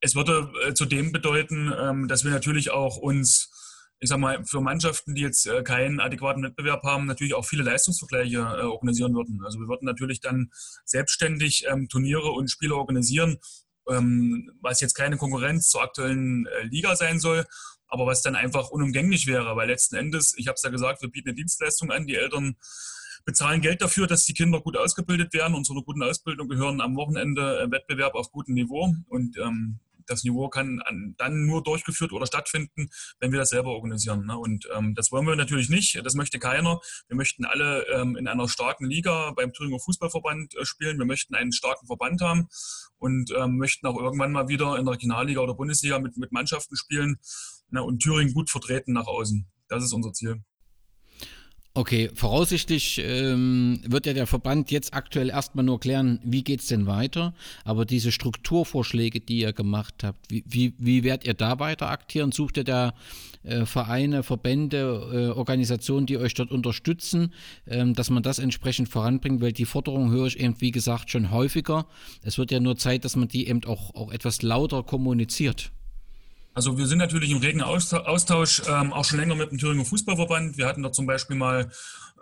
[0.00, 3.50] Es würde äh, zudem bedeuten, ähm, dass wir natürlich auch uns
[4.02, 7.62] ich sag mal, für Mannschaften, die jetzt äh, keinen adäquaten Wettbewerb haben, natürlich auch viele
[7.62, 9.40] Leistungsvergleiche äh, organisieren würden.
[9.44, 10.50] Also wir würden natürlich dann
[10.84, 13.38] selbstständig ähm, Turniere und Spiele organisieren,
[13.88, 17.46] ähm, was jetzt keine Konkurrenz zur aktuellen äh, Liga sein soll,
[17.86, 21.08] aber was dann einfach unumgänglich wäre, weil letzten Endes, ich habe es ja gesagt, wir
[21.08, 22.56] bieten eine Dienstleistung an, die Eltern
[23.24, 26.80] bezahlen Geld dafür, dass die Kinder gut ausgebildet werden und zu einer guten Ausbildung gehören
[26.80, 32.12] am Wochenende Wettbewerb auf gutem Niveau und ähm, das Niveau kann an, dann nur durchgeführt
[32.12, 34.26] oder stattfinden, wenn wir das selber organisieren.
[34.26, 34.36] Ne?
[34.36, 36.00] Und ähm, das wollen wir natürlich nicht.
[36.04, 36.80] Das möchte keiner.
[37.08, 40.98] Wir möchten alle ähm, in einer starken Liga beim Thüringer Fußballverband äh, spielen.
[40.98, 42.48] Wir möchten einen starken Verband haben
[42.98, 46.76] und ähm, möchten auch irgendwann mal wieder in der Regionalliga oder Bundesliga mit, mit Mannschaften
[46.76, 47.18] spielen
[47.70, 47.82] ne?
[47.82, 49.46] und Thüringen gut vertreten nach außen.
[49.68, 50.42] Das ist unser Ziel.
[51.74, 56.66] Okay, voraussichtlich ähm, wird ja der Verband jetzt aktuell erstmal nur klären, wie geht es
[56.66, 57.32] denn weiter.
[57.64, 62.30] Aber diese Strukturvorschläge, die ihr gemacht habt, wie, wie, wie werdet ihr da weiter aktieren?
[62.30, 62.92] Sucht ihr da
[63.42, 67.32] äh, Vereine, Verbände, äh, Organisationen, die euch dort unterstützen,
[67.66, 69.40] ähm, dass man das entsprechend voranbringt?
[69.40, 71.86] Weil die Forderung höre ich eben, wie gesagt, schon häufiger.
[72.22, 75.72] Es wird ja nur Zeit, dass man die eben auch, auch etwas lauter kommuniziert.
[76.54, 80.58] Also wir sind natürlich im regen Austausch, ähm, auch schon länger mit dem Thüringer Fußballverband.
[80.58, 81.70] Wir hatten da zum Beispiel mal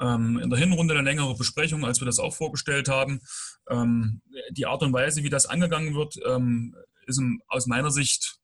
[0.00, 3.20] ähm, in der Hinrunde eine längere Besprechung, als wir das auch vorgestellt haben.
[3.68, 8.39] Ähm, die Art und Weise, wie das angegangen wird, ähm, ist aus meiner Sicht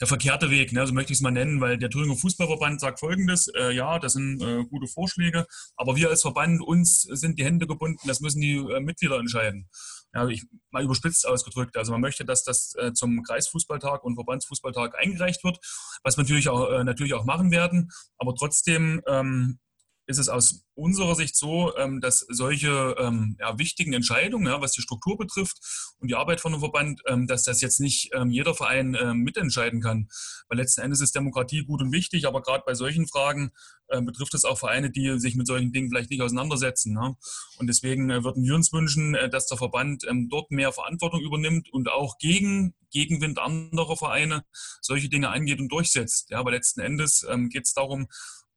[0.00, 0.86] der verkehrte Weg, ne?
[0.86, 4.14] so möchte ich es mal nennen, weil der Thüringer Fußballverband sagt Folgendes, äh, ja, das
[4.14, 8.40] sind äh, gute Vorschläge, aber wir als Verband, uns sind die Hände gebunden, das müssen
[8.40, 9.68] die äh, Mitglieder entscheiden
[10.14, 11.76] ja, ich, mal überspitzt ausgedrückt.
[11.76, 15.58] Also man möchte, dass das äh, zum Kreisfußballtag und Verbandsfußballtag eingereicht wird,
[16.02, 17.90] was wir natürlich auch, äh, natürlich auch machen werden.
[18.18, 19.58] Aber trotzdem ähm,
[20.06, 24.72] ist es aus unserer Sicht so, ähm, dass solche ähm, ja, wichtigen Entscheidungen, ja, was
[24.72, 25.58] die Struktur betrifft
[25.98, 30.08] und die Arbeit von einem Verband, ähm, dass das jetzt nicht jeder Verein mitentscheiden kann.
[30.48, 33.52] Weil letzten Endes ist Demokratie gut und wichtig, aber gerade bei solchen Fragen
[33.88, 36.94] betrifft es auch Vereine, die sich mit solchen Dingen vielleicht nicht auseinandersetzen.
[36.94, 37.16] Ne?
[37.58, 41.72] Und deswegen äh, würden wir uns wünschen, äh, dass der Verband dort mehr Verantwortung übernimmt
[41.72, 44.44] und auch gegen Gegenwind anderer Vereine
[44.80, 46.30] solche Dinge angeht und durchsetzt.
[46.30, 48.08] Ja, aber letzten Endes geht es darum,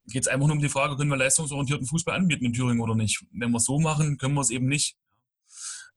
[0.07, 2.95] geht es einfach nur um die Frage, können wir leistungsorientierten Fußball anbieten in Thüringen oder
[2.95, 3.25] nicht?
[3.31, 4.97] Wenn wir es so machen, können wir es eben nicht.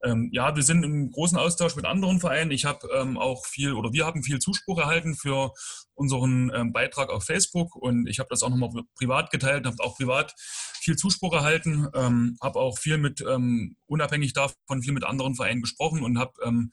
[0.04, 2.52] Ähm, ja, wir sind im großen Austausch mit anderen Vereinen.
[2.52, 5.52] Ich habe ähm, auch viel oder wir haben viel Zuspruch erhalten für
[5.94, 9.96] unseren ähm, Beitrag auf Facebook und ich habe das auch nochmal privat geteilt, habe auch
[9.96, 10.34] privat
[10.80, 15.62] viel Zuspruch erhalten, ähm, habe auch viel mit, ähm, unabhängig davon, viel mit anderen Vereinen
[15.62, 16.70] gesprochen und habe ähm,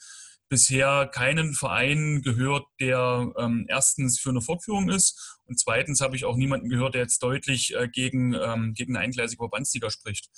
[0.50, 6.26] bisher keinen Verein gehört, der ähm, erstens für eine Fortführung ist und zweitens habe ich
[6.26, 10.30] auch niemanden gehört, der jetzt deutlich äh, gegen, ähm, gegen eine eingleisige Verbandsliga spricht.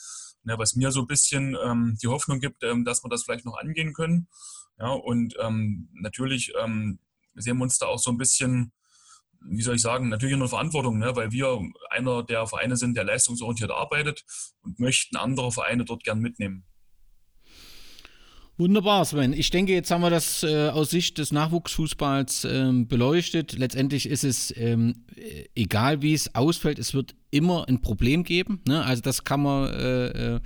[0.43, 3.45] Ja, was mir so ein bisschen ähm, die Hoffnung gibt, ähm, dass wir das vielleicht
[3.45, 4.27] noch angehen können.
[4.79, 6.99] Ja, und ähm, natürlich ähm,
[7.35, 8.71] sehen wir uns da auch so ein bisschen,
[9.41, 11.15] wie soll ich sagen, natürlich in der Verantwortung, ne?
[11.15, 14.25] weil wir einer der Vereine sind, der leistungsorientiert arbeitet
[14.61, 16.65] und möchten andere Vereine dort gern mitnehmen.
[18.59, 19.33] Wunderbar, Sven.
[19.33, 23.53] Ich denke, jetzt haben wir das äh, aus Sicht des Nachwuchsfußballs ähm, beleuchtet.
[23.55, 25.05] Letztendlich ist es ähm,
[25.55, 28.61] egal, wie es ausfällt, es wird immer ein Problem geben.
[28.67, 28.83] Ne?
[28.83, 30.39] Also das kann man äh,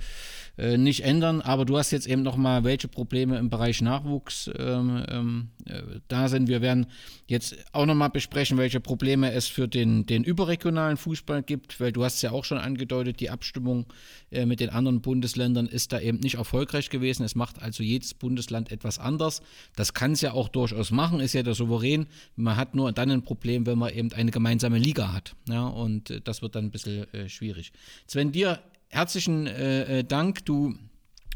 [0.62, 1.40] äh, nicht ändern.
[1.40, 6.28] Aber du hast jetzt eben nochmal, welche Probleme im Bereich Nachwuchs ähm, ähm, äh, da
[6.28, 6.48] sind.
[6.48, 6.86] Wir werden
[7.26, 12.04] jetzt auch nochmal besprechen, welche Probleme es für den, den überregionalen Fußball gibt, weil du
[12.04, 13.86] hast ja auch schon angedeutet, die Abstimmung
[14.30, 17.24] äh, mit den anderen Bundesländern ist da eben nicht erfolgreich gewesen.
[17.24, 19.42] Es macht also jedes Bundesland etwas anders.
[19.74, 22.06] Das kann es ja auch durchaus machen, ist ja der Souverän.
[22.36, 25.34] Man hat nur dann ein Problem, wenn man eben eine gemeinsame Liga hat.
[25.48, 27.72] Ja, und äh, das wird dann ein bisschen äh, schwierig.
[28.06, 28.60] Sven, dir
[28.92, 30.44] herzlichen äh, äh, Dank.
[30.44, 30.74] Du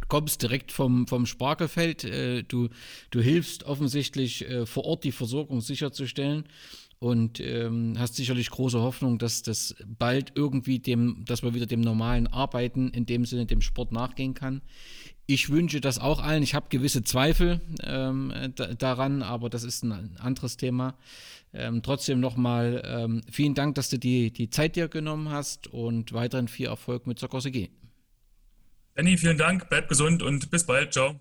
[0.08, 2.04] kommst direkt vom, vom Spargelfeld.
[2.04, 2.68] Äh, du,
[3.10, 6.44] du hilfst offensichtlich äh, vor Ort die Versorgung sicherzustellen
[6.98, 11.80] und ähm, hast sicherlich große Hoffnung, dass das bald irgendwie dem, dass man wieder dem
[11.80, 14.62] normalen Arbeiten in dem Sinne dem Sport nachgehen kann.
[15.26, 16.42] Ich wünsche das auch allen.
[16.42, 18.32] Ich habe gewisse Zweifel ähm,
[18.78, 20.94] daran, aber das ist ein anderes Thema.
[21.52, 26.12] Ähm, trotzdem nochmal ähm, vielen Dank, dass du die, die Zeit dir genommen hast und
[26.12, 27.70] weiterhin viel Erfolg mit Soccer G.
[28.94, 30.92] Danny, vielen Dank, bleib gesund und bis bald.
[30.92, 31.20] Ciao.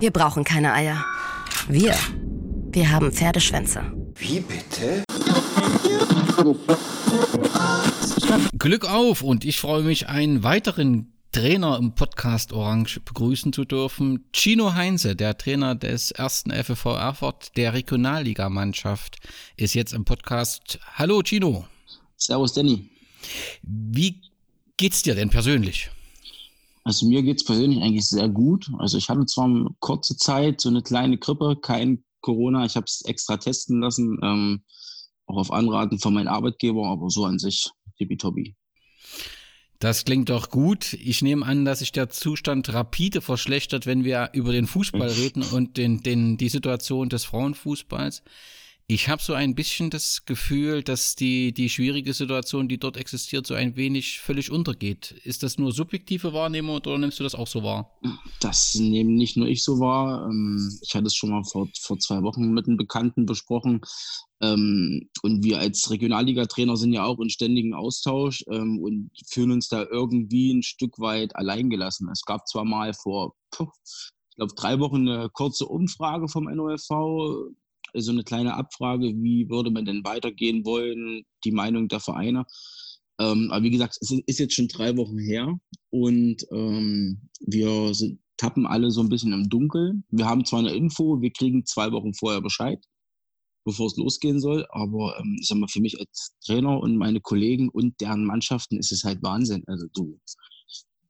[0.00, 1.04] Wir brauchen keine Eier.
[1.68, 1.94] Wir,
[2.70, 3.92] wir haben Pferdeschwänze.
[4.14, 5.04] Wie bitte?
[8.58, 14.24] Glück auf und ich freue mich, einen weiteren Trainer im Podcast Orange begrüßen zu dürfen.
[14.32, 19.16] Chino Heinze, der Trainer des ersten FFV Erfurt, der Regionalligamannschaft,
[19.56, 20.78] ist jetzt im Podcast.
[20.94, 21.66] Hallo Chino.
[22.16, 22.88] Servus Danny.
[23.62, 24.22] Wie
[24.78, 25.90] geht's dir denn persönlich?
[26.84, 28.70] Also mir geht's persönlich eigentlich sehr gut.
[28.78, 32.64] Also ich hatte zwar eine kurze Zeit so eine kleine Grippe, kein Corona.
[32.64, 34.62] Ich habe es extra testen lassen, ähm,
[35.26, 38.56] auch auf Anraten von meinem Arbeitgeber, aber so an sich tippitoppi.
[39.78, 40.94] Das klingt doch gut.
[40.94, 45.42] Ich nehme an, dass sich der Zustand rapide verschlechtert, wenn wir über den Fußball reden
[45.42, 48.22] und den, den, die Situation des Frauenfußballs.
[48.90, 53.46] Ich habe so ein bisschen das Gefühl, dass die, die schwierige Situation, die dort existiert,
[53.46, 55.10] so ein wenig völlig untergeht.
[55.24, 58.00] Ist das nur subjektive Wahrnehmung oder nimmst du das auch so wahr?
[58.40, 60.26] Das nehme nicht nur ich so wahr.
[60.30, 63.82] Ähm, ich hatte es schon mal vor, vor zwei Wochen mit einem Bekannten besprochen.
[64.40, 69.68] Ähm, und wir als Regionalliga-Trainer sind ja auch in ständigem Austausch ähm, und fühlen uns
[69.68, 72.08] da irgendwie ein Stück weit alleingelassen.
[72.10, 77.52] Es gab zwar mal vor, ich glaube, drei Wochen eine kurze Umfrage vom NOFV
[78.02, 82.44] so eine kleine Abfrage, wie würde man denn weitergehen wollen, die Meinung der Vereine.
[83.20, 85.58] Ähm, aber wie gesagt, es ist jetzt schon drei Wochen her
[85.90, 90.04] und ähm, wir sind, tappen alle so ein bisschen im Dunkeln.
[90.10, 92.82] Wir haben zwar eine Info, wir kriegen zwei Wochen vorher Bescheid,
[93.64, 97.20] bevor es losgehen soll, aber ähm, ich sag mal, für mich als Trainer und meine
[97.20, 99.64] Kollegen und deren Mannschaften ist es halt Wahnsinn.
[99.66, 100.20] Also du,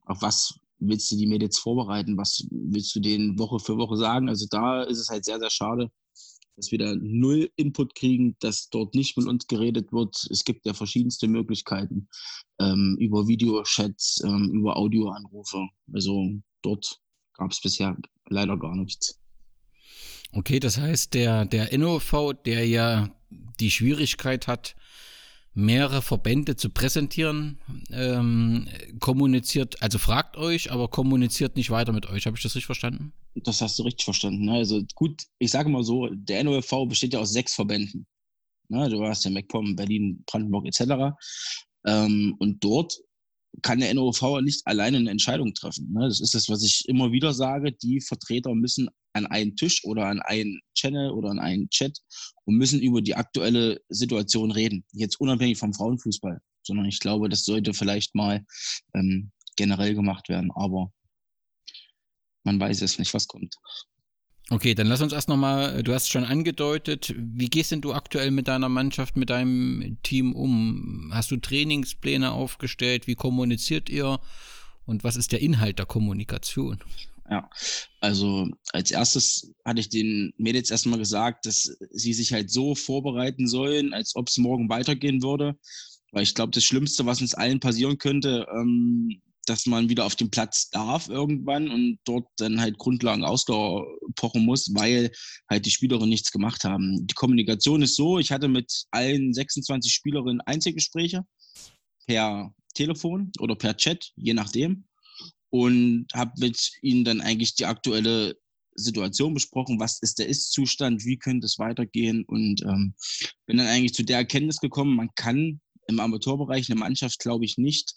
[0.07, 2.17] auf was willst du die Mädels vorbereiten?
[2.17, 4.29] Was willst du denen Woche für Woche sagen?
[4.29, 5.91] Also da ist es halt sehr, sehr schade,
[6.59, 10.27] dass wir da null Input kriegen, dass dort nicht mit uns geredet wird.
[10.31, 12.09] Es gibt ja verschiedenste Möglichkeiten
[12.61, 15.69] ähm, über Videochats, ähm, über Audioanrufe.
[15.93, 16.29] Also
[16.63, 17.01] dort
[17.35, 17.97] gab es bisher
[18.29, 19.21] leider gar nichts.
[20.33, 24.75] Okay, das heißt, der, der NOV, der ja die Schwierigkeit hat,
[25.55, 27.59] mehrere Verbände zu präsentieren,
[27.91, 28.69] ähm,
[29.01, 32.27] kommuniziert, also fragt euch, aber kommuniziert nicht weiter mit euch.
[32.27, 33.13] Habe ich das richtig verstanden?
[33.45, 34.47] Das hast du richtig verstanden.
[34.47, 34.53] Ne?
[34.53, 38.07] Also gut, ich sage mal so, der NOFV besteht ja aus sechs Verbänden.
[38.69, 38.89] Ne?
[38.89, 41.15] Du hast ja MacPom, Berlin, Brandenburg etc.
[41.87, 42.99] Ähm, und dort
[43.63, 45.93] kann der NOV nicht alleine eine Entscheidung treffen.
[45.93, 46.09] Ne?
[46.09, 47.73] Das ist das, was ich immer wieder sage.
[47.73, 51.99] Die Vertreter müssen an einen Tisch oder an einen Channel oder an einen Chat
[52.45, 54.85] und müssen über die aktuelle Situation reden.
[54.93, 58.45] Jetzt unabhängig vom Frauenfußball, sondern ich glaube, das sollte vielleicht mal
[58.95, 60.51] ähm, generell gemacht werden.
[60.55, 60.93] Aber
[62.49, 63.57] man weiß es nicht, was kommt.
[64.51, 68.31] Okay, dann lass uns erst nochmal, du hast schon angedeutet, wie gehst denn du aktuell
[68.31, 71.11] mit deiner Mannschaft, mit deinem Team um?
[71.13, 73.07] Hast du Trainingspläne aufgestellt?
[73.07, 74.21] Wie kommuniziert ihr?
[74.87, 76.79] Und was ist der Inhalt der Kommunikation?
[77.31, 77.51] Ja,
[78.01, 83.47] also als erstes hatte ich den Mädels erstmal gesagt, dass sie sich halt so vorbereiten
[83.47, 85.59] sollen, als ob es morgen weitergehen würde.
[86.11, 90.17] Weil ich glaube, das Schlimmste, was uns allen passieren könnte, ähm, dass man wieder auf
[90.17, 95.11] den Platz darf irgendwann und dort dann halt Grundlagen Ausdauer pochen muss, weil
[95.49, 97.07] halt die Spielerinnen nichts gemacht haben.
[97.07, 101.25] Die Kommunikation ist so, ich hatte mit allen 26 Spielerinnen Einzelgespräche
[102.07, 104.85] per Telefon oder per Chat, je nachdem
[105.51, 108.37] und habe mit ihnen dann eigentlich die aktuelle
[108.75, 112.95] Situation besprochen, was ist der Ist-Zustand, wie könnte es weitergehen und ähm,
[113.47, 117.59] bin dann eigentlich zu der Erkenntnis gekommen, man kann im Amateurbereich eine Mannschaft, glaube ich,
[117.59, 117.95] nicht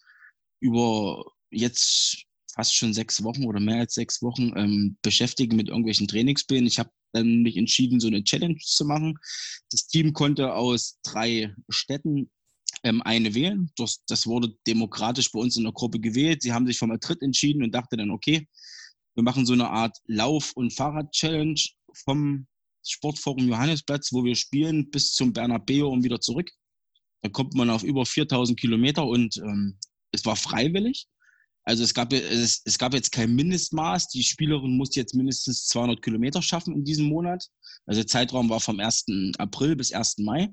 [0.60, 6.08] über jetzt fast schon sechs Wochen oder mehr als sechs Wochen ähm, beschäftigen mit irgendwelchen
[6.08, 6.68] Trainingsplänen.
[6.68, 9.18] Ich habe dann mich entschieden, so eine Challenge zu machen.
[9.72, 12.30] Das Team konnte aus drei Städten
[12.84, 13.72] ähm, eine wählen.
[13.78, 16.42] Das, das wurde demokratisch bei uns in der Gruppe gewählt.
[16.42, 18.48] Sie haben sich für Madrid entschieden und dachte dann, okay,
[19.16, 21.60] wir machen so eine Art Lauf- und Fahrrad-Challenge
[22.06, 22.48] vom
[22.84, 26.50] Sportforum Johannesplatz, wo wir spielen, bis zum Bernabeu und wieder zurück.
[27.22, 29.78] Da kommt man auf über 4000 Kilometer und ähm,
[30.12, 31.08] es war freiwillig.
[31.72, 34.10] Also es gab, es, es gab jetzt kein Mindestmaß.
[34.10, 37.48] Die Spielerin muss jetzt mindestens 200 Kilometer schaffen in diesem Monat.
[37.86, 39.06] Also der Zeitraum war vom 1.
[39.38, 40.18] April bis 1.
[40.18, 40.50] Mai.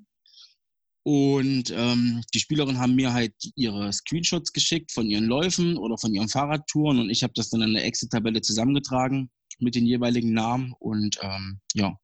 [1.02, 6.14] Und ähm, die Spielerinnen haben mir halt ihre Screenshots geschickt von ihren Läufen oder von
[6.14, 9.28] ihren Fahrradtouren und ich habe das dann in der Exit-Tabelle zusammengetragen
[9.58, 11.98] mit den jeweiligen Namen und ähm, ja,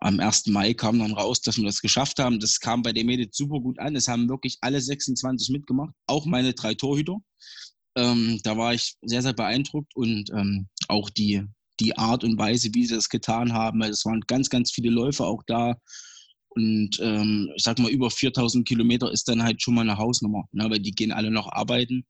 [0.00, 0.48] am 1.
[0.48, 2.40] Mai kam dann raus, dass wir das geschafft haben.
[2.40, 3.96] Das kam bei den Mädels super gut an.
[3.96, 7.18] Es haben wirklich alle 26 mitgemacht, auch meine drei Torhüter.
[7.96, 11.42] Ähm, da war ich sehr, sehr beeindruckt und ähm, auch die,
[11.80, 13.82] die Art und Weise, wie sie das getan haben.
[13.82, 15.76] Es waren ganz, ganz viele Läufer auch da.
[16.50, 20.44] Und ähm, ich sag mal, über 4000 Kilometer ist dann halt schon mal eine Hausnummer,
[20.52, 20.68] ne?
[20.68, 22.04] weil die gehen alle noch arbeiten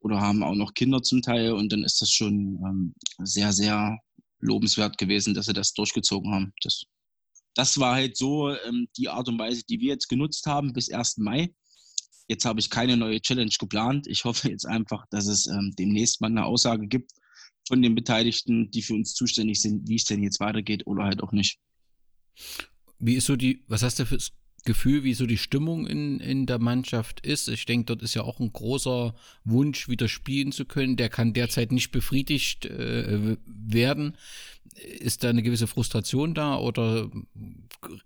[0.00, 1.52] oder haben auch noch Kinder zum Teil.
[1.52, 3.98] Und dann ist das schon ähm, sehr, sehr
[4.40, 6.52] lobenswert gewesen, dass sie das durchgezogen haben.
[6.62, 6.84] Das
[7.54, 10.90] das war halt so ähm, die Art und Weise, die wir jetzt genutzt haben bis
[10.90, 11.18] 1.
[11.18, 11.54] Mai.
[12.32, 14.06] Jetzt habe ich keine neue Challenge geplant.
[14.06, 17.12] Ich hoffe jetzt einfach, dass es ähm, demnächst mal eine Aussage gibt
[17.68, 21.22] von den Beteiligten, die für uns zuständig sind, wie es denn jetzt weitergeht oder halt
[21.22, 21.58] auch nicht.
[22.98, 24.16] Wie ist so die, was hast du für
[24.64, 27.48] Gefühl, wie so die Stimmung in, in der Mannschaft ist?
[27.48, 29.14] Ich denke, dort ist ja auch ein großer
[29.44, 30.96] Wunsch, wieder spielen zu können.
[30.96, 34.16] Der kann derzeit nicht befriedigt äh, werden.
[35.00, 37.10] Ist da eine gewisse Frustration da oder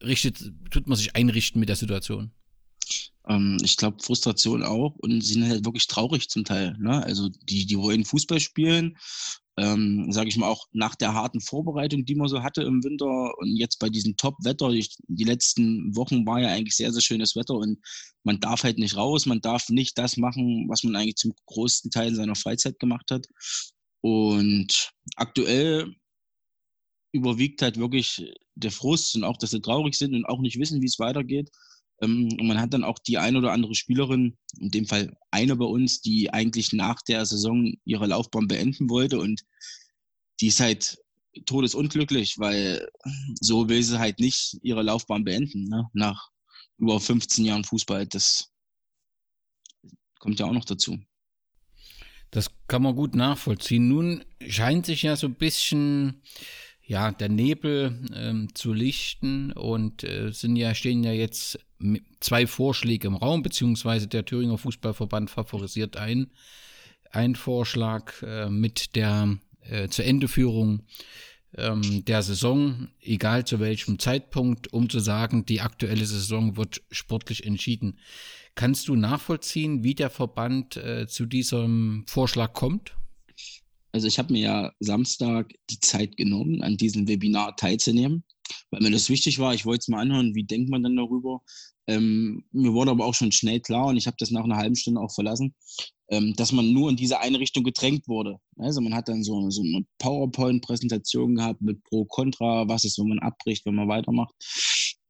[0.02, 2.32] richtet, tut man sich einrichten mit der Situation?
[3.28, 6.76] Ähm, ich glaube, Frustration auch und sie sind halt wirklich traurig zum Teil.
[6.78, 7.02] Ne?
[7.04, 8.96] Also die, die wollen Fußball spielen,
[9.58, 13.36] ähm, sage ich mal, auch nach der harten Vorbereitung, die man so hatte im Winter
[13.38, 17.54] und jetzt bei diesem Top-Wetter, die letzten Wochen war ja eigentlich sehr, sehr schönes Wetter
[17.54, 17.78] und
[18.22, 21.90] man darf halt nicht raus, man darf nicht das machen, was man eigentlich zum größten
[21.90, 23.26] Teil seiner Freizeit gemacht hat.
[24.02, 25.94] Und aktuell
[27.12, 30.82] überwiegt halt wirklich der Frust und auch, dass sie traurig sind und auch nicht wissen,
[30.82, 31.50] wie es weitergeht.
[32.00, 35.56] Ähm, und man hat dann auch die ein oder andere Spielerin, in dem Fall eine
[35.56, 39.42] bei uns, die eigentlich nach der Saison ihre Laufbahn beenden wollte und
[40.40, 40.98] die ist halt
[41.44, 42.88] todesunglücklich, weil
[43.40, 45.88] so will sie halt nicht ihre Laufbahn beenden, ne?
[45.92, 46.30] nach
[46.78, 48.06] über 15 Jahren Fußball.
[48.06, 48.50] Das
[50.18, 50.98] kommt ja auch noch dazu.
[52.30, 53.88] Das kann man gut nachvollziehen.
[53.88, 56.22] Nun scheint sich ja so ein bisschen
[56.82, 61.58] ja, der Nebel ähm, zu lichten und äh, sind ja, stehen ja jetzt
[62.20, 66.30] zwei Vorschläge im Raum, beziehungsweise der Thüringer Fußballverband favorisiert ein,
[67.10, 70.82] ein Vorschlag äh, mit der äh, zur Endeführung
[71.56, 77.46] ähm, der Saison, egal zu welchem Zeitpunkt, um zu sagen, die aktuelle Saison wird sportlich
[77.46, 77.98] entschieden.
[78.54, 82.96] Kannst du nachvollziehen, wie der Verband äh, zu diesem Vorschlag kommt?
[83.96, 88.24] Also ich habe mir ja Samstag die Zeit genommen, an diesem Webinar teilzunehmen,
[88.70, 89.54] weil mir das wichtig war.
[89.54, 91.40] Ich wollte es mal anhören, wie denkt man denn darüber.
[91.86, 94.76] Ähm, mir wurde aber auch schon schnell klar, und ich habe das nach einer halben
[94.76, 95.54] Stunde auch verlassen,
[96.10, 98.36] ähm, dass man nur in diese eine Richtung gedrängt wurde.
[98.58, 103.08] Also man hat dann so, so eine PowerPoint-Präsentation gehabt mit Pro, Contra, was ist, wenn
[103.08, 104.34] man abbricht, wenn man weitermacht.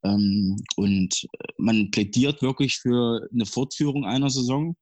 [0.05, 1.27] Ähm, und
[1.59, 4.77] man plädiert wirklich für eine Fortführung einer Saison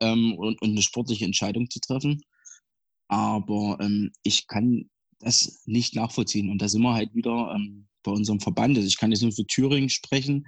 [0.00, 2.22] ähm, und, und eine sportliche Entscheidung zu treffen.
[3.08, 6.50] Aber ähm, ich kann das nicht nachvollziehen.
[6.50, 8.76] Und da sind wir halt wieder ähm, bei unserem Verband.
[8.76, 10.46] Also ich kann jetzt nur für Thüringen sprechen,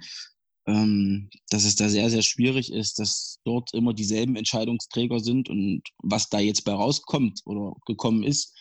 [0.67, 5.49] ähm, dass es da sehr, sehr schwierig ist, dass dort immer dieselben Entscheidungsträger sind.
[5.49, 8.55] Und was da jetzt bei rauskommt oder gekommen ist,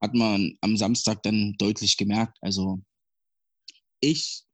[0.00, 2.38] hat man am Samstag dann deutlich gemerkt.
[2.40, 2.80] Also
[4.00, 4.44] ich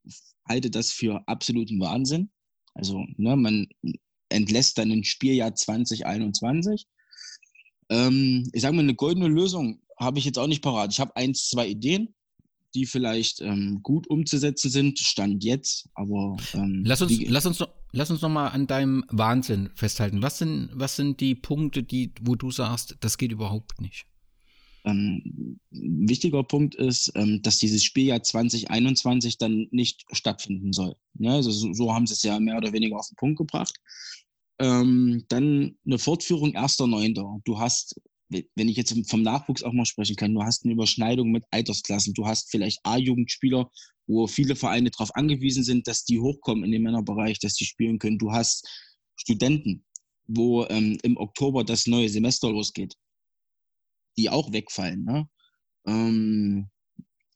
[0.48, 2.30] halte das für absoluten Wahnsinn.
[2.74, 3.66] Also ne, man
[4.30, 6.86] entlässt dann ein Spieljahr 2021
[7.88, 10.92] ähm, ich sage mal, eine goldene Lösung habe ich jetzt auch nicht parat.
[10.92, 12.14] Ich habe eins, zwei Ideen,
[12.74, 16.36] die vielleicht ähm, gut umzusetzen sind, Stand jetzt, aber.
[16.54, 20.22] Ähm, lass, uns, lass, uns noch, lass uns noch mal an deinem Wahnsinn festhalten.
[20.22, 24.06] Was sind, was sind die Punkte, die, wo du sagst, das geht überhaupt nicht?
[24.84, 30.96] Ähm, ein wichtiger Punkt ist, ähm, dass dieses Spieljahr 2021 dann nicht stattfinden soll.
[31.14, 33.74] Ja, also so, so haben sie es ja mehr oder weniger auf den Punkt gebracht.
[34.60, 37.42] Ähm, dann eine Fortführung 1.9.
[37.44, 41.30] Du hast, wenn ich jetzt vom Nachwuchs auch mal sprechen kann, du hast eine Überschneidung
[41.30, 42.14] mit Altersklassen.
[42.14, 43.70] Du hast vielleicht A-Jugendspieler,
[44.06, 47.98] wo viele Vereine darauf angewiesen sind, dass die hochkommen in den Männerbereich, dass die spielen
[47.98, 48.18] können.
[48.18, 48.68] Du hast
[49.16, 49.84] Studenten,
[50.26, 52.94] wo ähm, im Oktober das neue Semester losgeht,
[54.16, 55.04] die auch wegfallen.
[55.04, 55.28] Ne?
[55.86, 56.70] Ähm,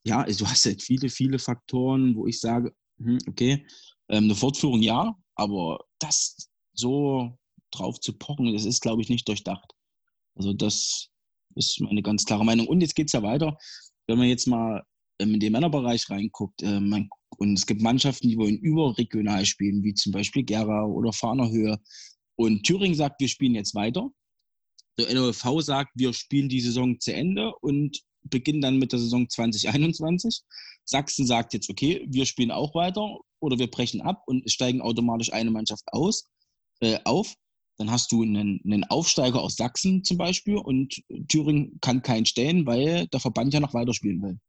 [0.03, 3.65] ja, also du hast halt viele, viele Faktoren, wo ich sage, hm, okay,
[4.09, 6.48] ähm, eine Fortführung ja, aber das
[6.79, 7.37] so
[7.71, 9.73] drauf zu pochen, das ist, glaube ich, nicht durchdacht.
[10.35, 11.09] Also das
[11.55, 12.67] ist meine ganz klare Meinung.
[12.67, 13.57] Und jetzt geht es ja weiter.
[14.07, 14.83] Wenn man jetzt mal
[15.19, 19.83] ähm, in den Männerbereich reinguckt, äh, man, und es gibt Mannschaften, die wollen überregional spielen,
[19.83, 21.79] wie zum Beispiel Gera oder Fahnerhöhe.
[22.35, 24.09] Und Thüringen sagt, wir spielen jetzt weiter.
[24.97, 29.29] Der NOV sagt, wir spielen die Saison zu Ende und beginnen dann mit der Saison
[29.29, 30.41] 2021.
[30.85, 35.31] Sachsen sagt jetzt, okay, wir spielen auch weiter oder wir brechen ab und steigen automatisch
[35.31, 36.27] eine Mannschaft aus
[36.81, 37.35] äh, auf.
[37.77, 42.65] Dann hast du einen, einen Aufsteiger aus Sachsen zum Beispiel und Thüringen kann keinen stellen,
[42.65, 44.39] weil der Verband ja noch weiterspielen will.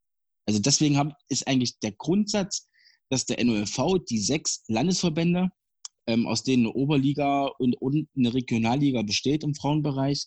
[0.46, 2.68] Also deswegen hab, ist eigentlich der Grundsatz,
[3.08, 5.50] dass der NOFV die sechs Landesverbände,
[6.08, 10.26] ähm, aus denen eine Oberliga und, und eine Regionalliga besteht im Frauenbereich,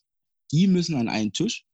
[0.52, 1.66] die müssen an einen Tisch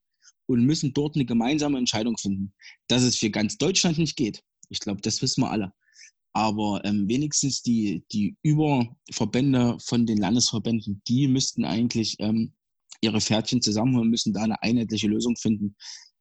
[0.48, 2.54] und müssen dort eine gemeinsame Entscheidung finden.
[2.88, 5.74] Dass es für ganz Deutschland nicht geht, ich glaube, das wissen wir alle.
[6.34, 12.54] Aber ähm, wenigstens die, die Überverbände von den Landesverbänden, die müssten eigentlich ähm,
[13.02, 15.76] ihre Pferdchen zusammenholen, müssen da eine einheitliche Lösung finden.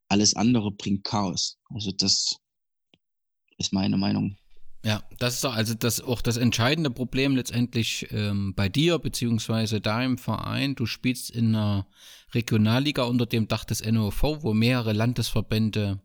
[0.09, 1.59] Alles andere bringt Chaos.
[1.70, 2.36] Also das
[3.59, 4.36] ist meine Meinung.
[4.84, 10.02] Ja, das ist also das, auch das entscheidende Problem letztendlich ähm, bei dir, beziehungsweise da
[10.04, 10.76] im Verein.
[10.76, 11.88] Du spielst in einer
[12.32, 16.00] Regionalliga unter dem Dach des NOV, wo mehrere Landesverbände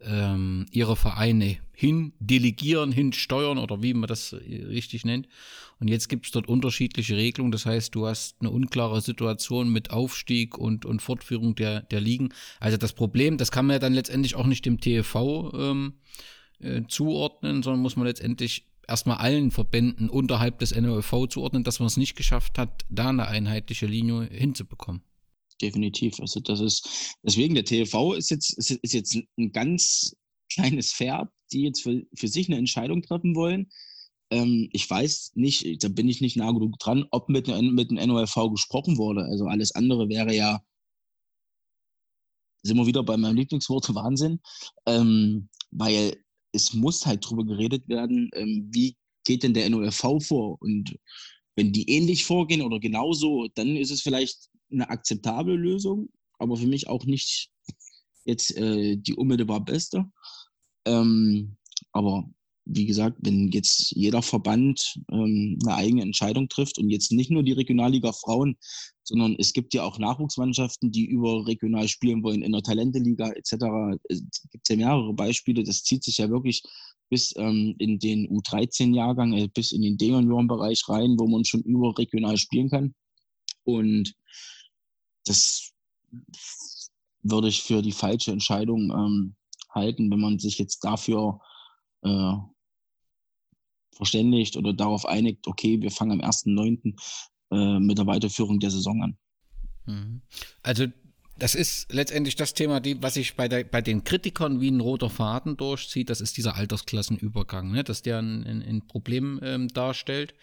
[0.00, 5.28] ähm, ihre Vereine hin delegieren, hin steuern oder wie man das äh, richtig nennt.
[5.80, 7.52] Und jetzt gibt es dort unterschiedliche Regelungen.
[7.52, 12.30] Das heißt, du hast eine unklare Situation mit Aufstieg und, und Fortführung der, der Ligen.
[12.58, 15.94] Also das Problem, das kann man ja dann letztendlich auch nicht dem TV ähm,
[16.60, 21.86] äh, zuordnen, sondern muss man letztendlich erstmal allen Verbänden unterhalb des NOV zuordnen, dass man
[21.86, 25.02] es nicht geschafft hat, da eine einheitliche Linie hinzubekommen.
[25.60, 26.20] Definitiv.
[26.20, 30.14] Also das ist, deswegen der TV ist jetzt, ist, ist jetzt ein ganz
[30.52, 33.68] kleines Pferd, die jetzt für, für sich eine Entscheidung treffen wollen.
[34.30, 37.96] Ähm, ich weiß nicht, da bin ich nicht nah genug dran, ob mit, mit dem
[37.96, 39.24] NOLV gesprochen wurde.
[39.24, 40.60] Also alles andere wäre ja,
[42.62, 44.40] sind wir wieder bei meinem Lieblingswort Wahnsinn,
[44.86, 46.16] ähm, weil
[46.52, 50.60] es muss halt drüber geredet werden, ähm, wie geht denn der NOLV vor?
[50.60, 50.96] Und
[51.56, 56.66] wenn die ähnlich vorgehen oder genauso, dann ist es vielleicht eine akzeptable Lösung, aber für
[56.66, 57.50] mich auch nicht
[58.24, 60.04] jetzt äh, die unmittelbar beste.
[60.86, 61.56] Ähm,
[61.92, 62.28] aber
[62.70, 67.42] wie gesagt, wenn jetzt jeder Verband ähm, eine eigene Entscheidung trifft und jetzt nicht nur
[67.42, 68.56] die Regionalliga Frauen,
[69.04, 73.96] sondern es gibt ja auch Nachwuchsmannschaften, die überregional spielen wollen in der Talenteliga etc.
[74.08, 75.64] Es gibt ja mehrere Beispiele.
[75.64, 76.62] Das zieht sich ja wirklich
[77.08, 82.36] bis ähm, in den U13-Jahrgang, äh, bis in den D-Junioren-Bereich rein, wo man schon überregional
[82.36, 82.94] spielen kann.
[83.64, 84.14] Und
[85.28, 85.72] das
[87.22, 89.36] würde ich für die falsche Entscheidung ähm,
[89.70, 91.40] halten, wenn man sich jetzt dafür
[92.02, 92.34] äh,
[93.92, 96.94] verständigt oder darauf einigt, okay, wir fangen am 1.9.
[97.50, 99.18] Äh, mit der Weiterführung der Saison an.
[99.86, 100.20] Mhm.
[100.62, 100.86] Also
[101.38, 105.08] das ist letztendlich das Thema, die, was sich bei, bei den Kritikern wie ein roter
[105.08, 107.84] Faden durchzieht, das ist dieser Altersklassenübergang, ne?
[107.84, 110.34] dass der ein, ein, ein Problem ähm, darstellt.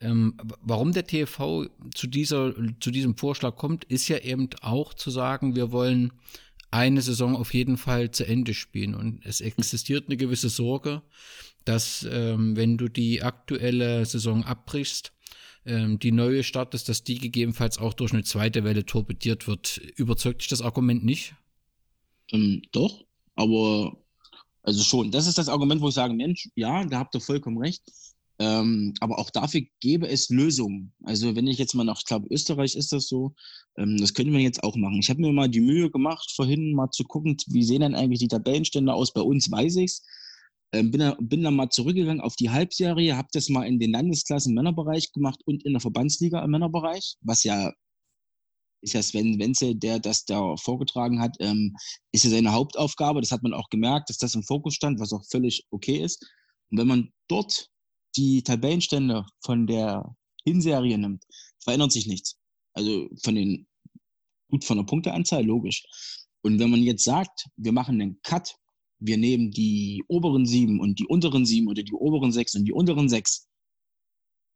[0.00, 5.10] Ähm, warum der TV zu, dieser, zu diesem Vorschlag kommt, ist ja eben auch zu
[5.10, 6.12] sagen, wir wollen
[6.70, 8.94] eine Saison auf jeden Fall zu Ende spielen.
[8.94, 11.02] Und es existiert eine gewisse Sorge,
[11.64, 15.12] dass ähm, wenn du die aktuelle Saison abbrichst,
[15.64, 19.78] ähm, die neue startest, dass die gegebenenfalls auch durch eine zweite Welle torpediert wird.
[19.96, 21.34] Überzeugt dich das Argument nicht?
[22.32, 23.96] Ähm, doch, aber
[24.62, 25.10] also schon.
[25.10, 27.82] Das ist das Argument, wo ich sage, Mensch, ja, da habt ihr vollkommen recht.
[28.40, 30.92] Ähm, aber auch dafür gäbe es Lösungen.
[31.02, 33.34] Also wenn ich jetzt mal nach, ich glaube, Österreich ist das so,
[33.76, 35.00] ähm, das könnte man jetzt auch machen.
[35.00, 38.20] Ich habe mir mal die Mühe gemacht, vorhin mal zu gucken, wie sehen denn eigentlich
[38.20, 39.12] die Tabellenstände aus.
[39.12, 40.04] Bei uns weiß ich's.
[40.72, 44.54] Ähm, bin, bin dann mal zurückgegangen auf die Halbserie, habe das mal in den Landesklassen
[44.54, 47.72] Männerbereich gemacht und in der Verbandsliga im Männerbereich, was ja
[48.80, 51.74] ist ja Sven Wenzel, der das da vorgetragen hat, ähm,
[52.12, 53.20] ist ja seine Hauptaufgabe.
[53.20, 56.24] Das hat man auch gemerkt, dass das im Fokus stand, was auch völlig okay ist.
[56.70, 57.70] Und wenn man dort
[58.16, 61.24] die Tabellenstände von der Hinserie nimmt,
[61.62, 62.38] verändert sich nichts.
[62.74, 63.66] Also von den,
[64.50, 65.84] gut von der Punkteanzahl, logisch.
[66.42, 68.56] Und wenn man jetzt sagt, wir machen einen Cut,
[69.00, 72.72] wir nehmen die oberen sieben und die unteren sieben oder die oberen sechs und die
[72.72, 73.48] unteren sechs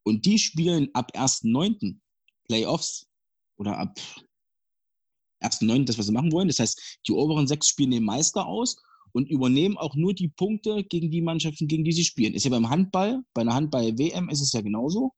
[0.05, 1.99] und die spielen ab 1.9.
[2.45, 3.07] Playoffs
[3.57, 3.99] oder ab
[5.43, 5.85] 1.9.
[5.85, 6.49] das, was sie machen wollen.
[6.49, 8.77] Das heißt, die oberen sechs spielen den Meister aus
[9.13, 12.35] und übernehmen auch nur die Punkte gegen die Mannschaften, gegen die sie spielen.
[12.35, 15.13] Ist ja beim Handball, bei einer Handball-WM ist es ja genauso.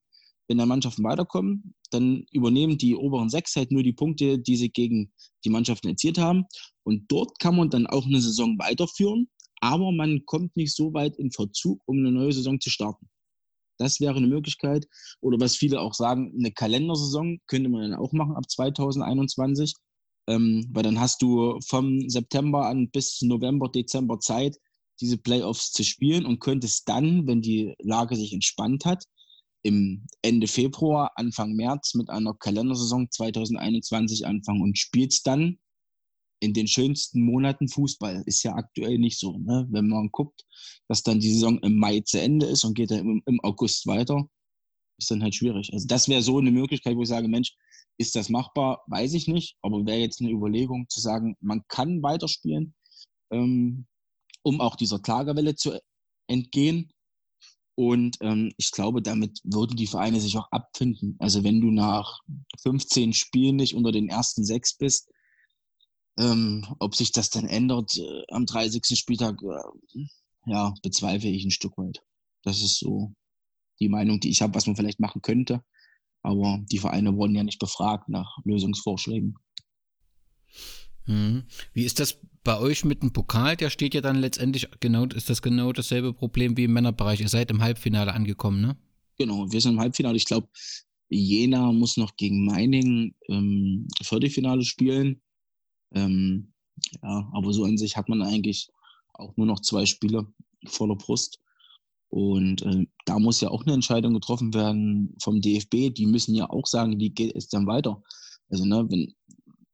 [0.47, 4.69] Wenn da Mannschaften weiterkommen, dann übernehmen die oberen sechs halt nur die Punkte, die sie
[4.69, 5.13] gegen
[5.45, 6.45] die Mannschaften erzielt haben.
[6.83, 9.29] Und dort kann man dann auch eine Saison weiterführen,
[9.61, 13.09] aber man kommt nicht so weit in Verzug, um eine neue Saison zu starten.
[13.79, 14.87] Das wäre eine Möglichkeit.
[15.21, 19.75] Oder was viele auch sagen, eine Kalendersaison könnte man dann auch machen ab 2021.
[20.27, 24.57] Ähm, weil dann hast du vom September an bis November, Dezember Zeit,
[25.01, 29.05] diese Playoffs zu spielen und könntest dann, wenn die Lage sich entspannt hat,
[29.63, 35.59] im Ende Februar, Anfang März mit einer Kalendersaison 2021 anfangen und spielst dann
[36.41, 38.23] in den schönsten Monaten Fußball.
[38.27, 39.39] Ist ja aktuell nicht so.
[39.39, 39.67] Ne?
[39.71, 40.45] Wenn man guckt,
[40.89, 43.87] dass dann die Saison im Mai zu Ende ist und geht dann im, im August
[43.87, 44.29] weiter,
[44.99, 45.73] ist dann halt schwierig.
[45.73, 47.55] Also das wäre so eine Möglichkeit, wo ich sage, Mensch,
[47.99, 48.83] ist das machbar?
[48.87, 52.75] Weiß ich nicht, aber wäre jetzt eine Überlegung zu sagen, man kann weiterspielen.
[53.31, 53.87] Ähm,
[54.45, 55.81] um auch dieser Klagewelle zu
[56.29, 56.93] entgehen.
[57.77, 61.17] Und ähm, ich glaube, damit würden die Vereine sich auch abfinden.
[61.19, 62.21] Also wenn du nach
[62.63, 65.11] 15 Spielen nicht unter den ersten sechs bist,
[66.17, 68.97] ähm, ob sich das dann ändert äh, am 30.
[68.97, 70.05] Spieltag, äh,
[70.47, 72.01] ja, bezweifle ich ein Stück weit.
[72.45, 73.13] Das ist so
[73.81, 75.65] die Meinung, die ich habe, was man vielleicht machen könnte.
[76.25, 79.37] Aber die Vereine wurden ja nicht befragt nach Lösungsvorschlägen.
[81.07, 81.45] Mhm.
[81.75, 83.57] Wie ist das bei euch mit dem Pokal?
[83.57, 87.21] Der steht ja dann letztendlich genau, ist das genau dasselbe Problem wie im Männerbereich.
[87.21, 88.77] Ihr seid im Halbfinale angekommen, ne?
[89.19, 90.17] Genau, wir sind im Halbfinale.
[90.17, 90.49] Ich glaube,
[91.11, 95.21] Jena muss noch gegen Meiningen ähm, Viertelfinale spielen.
[95.93, 96.55] Ähm,
[97.03, 98.71] ja, aber so an sich hat man eigentlich
[99.13, 100.27] auch nur noch zwei Spiele
[100.67, 101.39] vor der Brust.
[102.15, 105.93] Und äh, da muss ja auch eine Entscheidung getroffen werden vom DFB.
[105.93, 108.01] Die müssen ja auch sagen, wie geht es dann weiter.
[108.49, 109.13] Also, ne, wenn,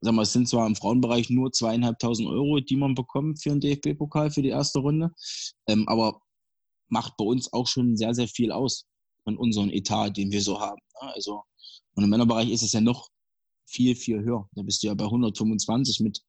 [0.01, 3.61] sag mal, es sind zwar im Frauenbereich nur zweieinhalbtausend Euro, die man bekommt für einen
[3.61, 5.11] DFB-Pokal für die erste Runde,
[5.67, 6.19] ähm, aber
[6.89, 8.87] macht bei uns auch schon sehr, sehr viel aus
[9.23, 10.81] von unserem Etat, den wir so haben.
[10.99, 11.13] Ne?
[11.13, 11.43] Also,
[11.93, 13.07] und im Männerbereich ist es ja noch
[13.67, 14.49] viel, viel höher.
[14.53, 16.19] Da bist du ja bei 125 mit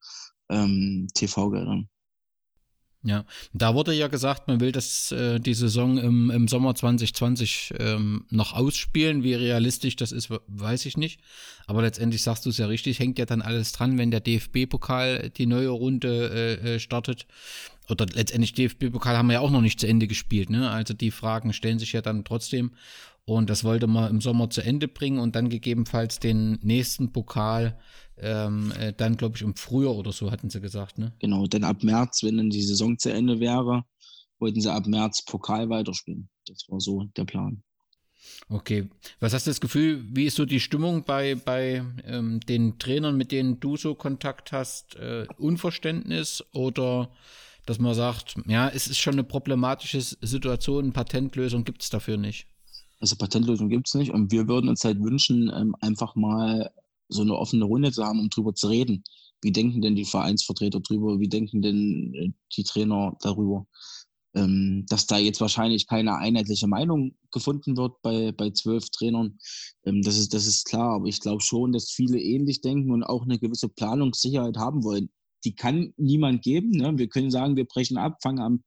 [0.51, 1.89] ähm, TV-Geldern.
[3.05, 7.75] Ja, da wurde ja gesagt, man will das, äh, die Saison im, im Sommer 2020
[7.81, 9.25] ähm, noch ausspielen.
[9.25, 11.21] Wie realistisch das ist, weiß ich nicht.
[11.67, 15.31] Aber letztendlich sagst du es ja richtig, hängt ja dann alles dran, wenn der DFB-Pokal
[15.31, 17.27] die neue Runde äh, äh, startet.
[17.89, 20.49] Oder letztendlich DFB-Pokal haben wir ja auch noch nicht zu Ende gespielt.
[20.49, 20.71] Ne?
[20.71, 22.71] Also die Fragen stellen sich ja dann trotzdem.
[23.25, 27.79] Und das wollte man im Sommer zu Ende bringen und dann gegebenenfalls den nächsten Pokal
[28.19, 31.13] ähm, äh, dann, glaube ich, im Frühjahr oder so, hatten sie gesagt, ne?
[31.21, 33.85] Genau, denn ab März, wenn dann die Saison zu Ende wäre,
[34.39, 36.29] wollten sie ab März Pokal weiterspielen.
[36.47, 37.63] Das war so der Plan.
[38.49, 38.89] Okay.
[39.21, 43.17] Was hast du das Gefühl, wie ist so die Stimmung bei, bei ähm, den Trainern,
[43.17, 44.97] mit denen du so Kontakt hast?
[44.97, 47.11] Äh, Unverständnis oder
[47.67, 52.47] dass man sagt, ja, es ist schon eine problematische Situation, Patentlösung gibt es dafür nicht?
[53.03, 56.71] Also Patentlösung gibt es nicht und wir würden uns halt wünschen, ähm, einfach mal
[57.09, 59.03] so eine offene Runde zu haben, um drüber zu reden.
[59.41, 61.19] Wie denken denn die Vereinsvertreter drüber?
[61.19, 63.67] Wie denken denn äh, die Trainer darüber?
[64.37, 69.37] Ähm, dass da jetzt wahrscheinlich keine einheitliche Meinung gefunden wird bei, bei zwölf Trainern,
[69.85, 70.95] ähm, das, ist, das ist klar.
[70.95, 75.11] Aber ich glaube schon, dass viele ähnlich denken und auch eine gewisse Planungssicherheit haben wollen.
[75.45, 76.71] Die kann niemand geben.
[76.71, 76.97] Ne?
[76.97, 78.63] Wir können sagen, wir brechen ab, fangen am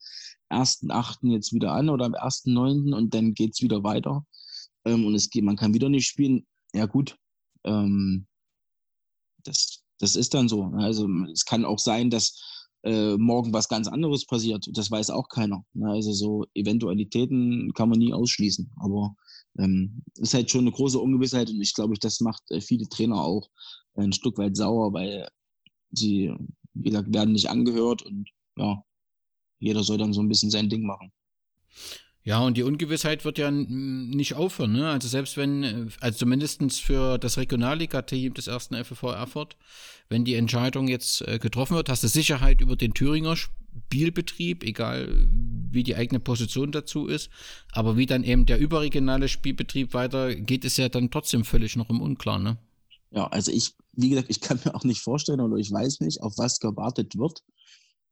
[0.50, 1.32] 1.8.
[1.32, 2.94] jetzt wieder an oder am 1.9.
[2.94, 4.26] und dann geht es wieder weiter.
[4.86, 6.46] Ähm, und es geht, man kann wieder nicht spielen.
[6.74, 7.18] Ja, gut.
[7.64, 8.28] Ähm,
[9.44, 10.66] das, das ist dann so.
[10.78, 12.40] Also es kann auch sein, dass
[12.84, 14.68] äh, morgen was ganz anderes passiert.
[14.74, 15.66] Das weiß auch keiner.
[15.74, 15.90] Ne?
[15.90, 18.72] Also so Eventualitäten kann man nie ausschließen.
[18.78, 19.16] Aber
[19.58, 23.22] ähm, ist halt schon eine große Ungewissheit und ich glaube, das macht äh, viele Trainer
[23.22, 23.50] auch
[23.96, 25.28] ein Stück weit sauer, weil
[25.92, 26.34] sie,
[26.74, 28.84] wie gesagt, werden nicht angehört und ja,
[29.66, 31.12] jeder soll dann so ein bisschen sein Ding machen.
[32.26, 34.74] Ja, und die Ungewissheit wird ja nicht aufhören.
[34.74, 34.90] Ne?
[34.90, 39.58] Also selbst wenn, äh, also zumindest für das Regionalliga-Team des ersten FV Erfurt,
[40.10, 45.08] wenn die Entscheidung jetzt äh, getroffen wird, hast du Sicherheit über den Thüringer Spielbetrieb, egal
[45.70, 47.30] wie die eigene Position dazu ist.
[47.72, 51.92] Aber wie dann eben der überregionale Spielbetrieb weiter geht, ist ja dann trotzdem völlig noch
[51.92, 52.42] im Unklaren.
[52.42, 52.58] Ne?
[53.12, 56.24] Ja, also ich, wie gesagt, ich kann mir auch nicht vorstellen oder ich weiß nicht,
[56.24, 57.44] auf was gewartet wird.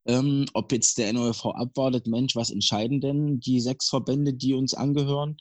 [0.05, 4.73] Ähm, ob jetzt der NOV abwartet, Mensch, was entscheiden denn die sechs Verbände, die uns
[4.73, 5.37] angehören?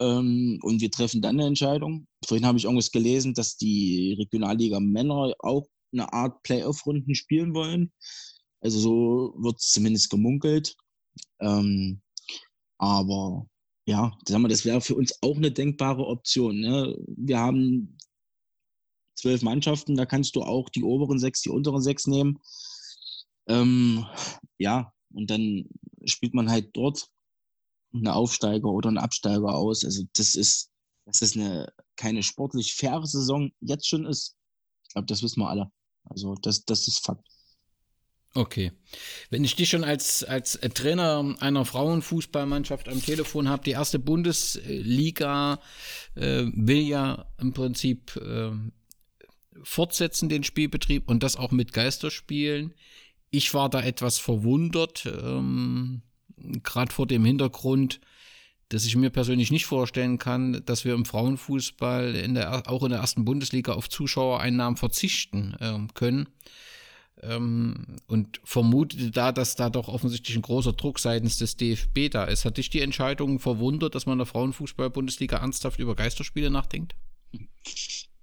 [0.00, 2.06] Ähm, und wir treffen dann eine Entscheidung.
[2.26, 7.92] Vorhin habe ich irgendwas gelesen, dass die Regionalliga Männer auch eine Art Playoff-Runden spielen wollen.
[8.60, 10.76] Also so wird es zumindest gemunkelt.
[11.40, 12.00] Ähm,
[12.78, 13.46] aber
[13.86, 16.60] ja, sagen wir, das wäre für uns auch eine denkbare Option.
[16.60, 16.96] Ne?
[17.08, 17.98] Wir haben
[19.16, 22.38] zwölf Mannschaften, da kannst du auch die oberen sechs, die unteren sechs nehmen.
[23.48, 24.06] Ähm,
[24.58, 25.64] ja, und dann
[26.04, 27.08] spielt man halt dort
[27.92, 29.84] eine Aufsteiger oder einen Absteiger aus.
[29.84, 30.70] Also das ist,
[31.06, 34.36] dass es eine keine sportlich faire Saison jetzt schon ist.
[34.86, 35.70] Ich glaube, das wissen wir alle.
[36.04, 37.26] Also das, das ist Fakt.
[38.34, 38.72] Okay.
[39.28, 45.60] Wenn ich dich schon als, als Trainer einer Frauenfußballmannschaft am Telefon habe, die erste Bundesliga
[46.14, 48.52] äh, will ja im Prinzip äh,
[49.64, 52.72] fortsetzen, den Spielbetrieb und das auch mit Geisterspielen.
[53.30, 56.02] Ich war da etwas verwundert, ähm,
[56.62, 58.00] gerade vor dem Hintergrund,
[58.70, 62.90] dass ich mir persönlich nicht vorstellen kann, dass wir im Frauenfußball in der, auch in
[62.90, 66.28] der ersten Bundesliga auf Zuschauereinnahmen verzichten ähm, können.
[67.22, 72.24] Ähm, und vermutete da, dass da doch offensichtlich ein großer Druck seitens des DFB da
[72.24, 72.44] ist.
[72.44, 76.94] Hat dich die Entscheidung verwundert, dass man in der Frauenfußball-Bundesliga ernsthaft über Geisterspiele nachdenkt?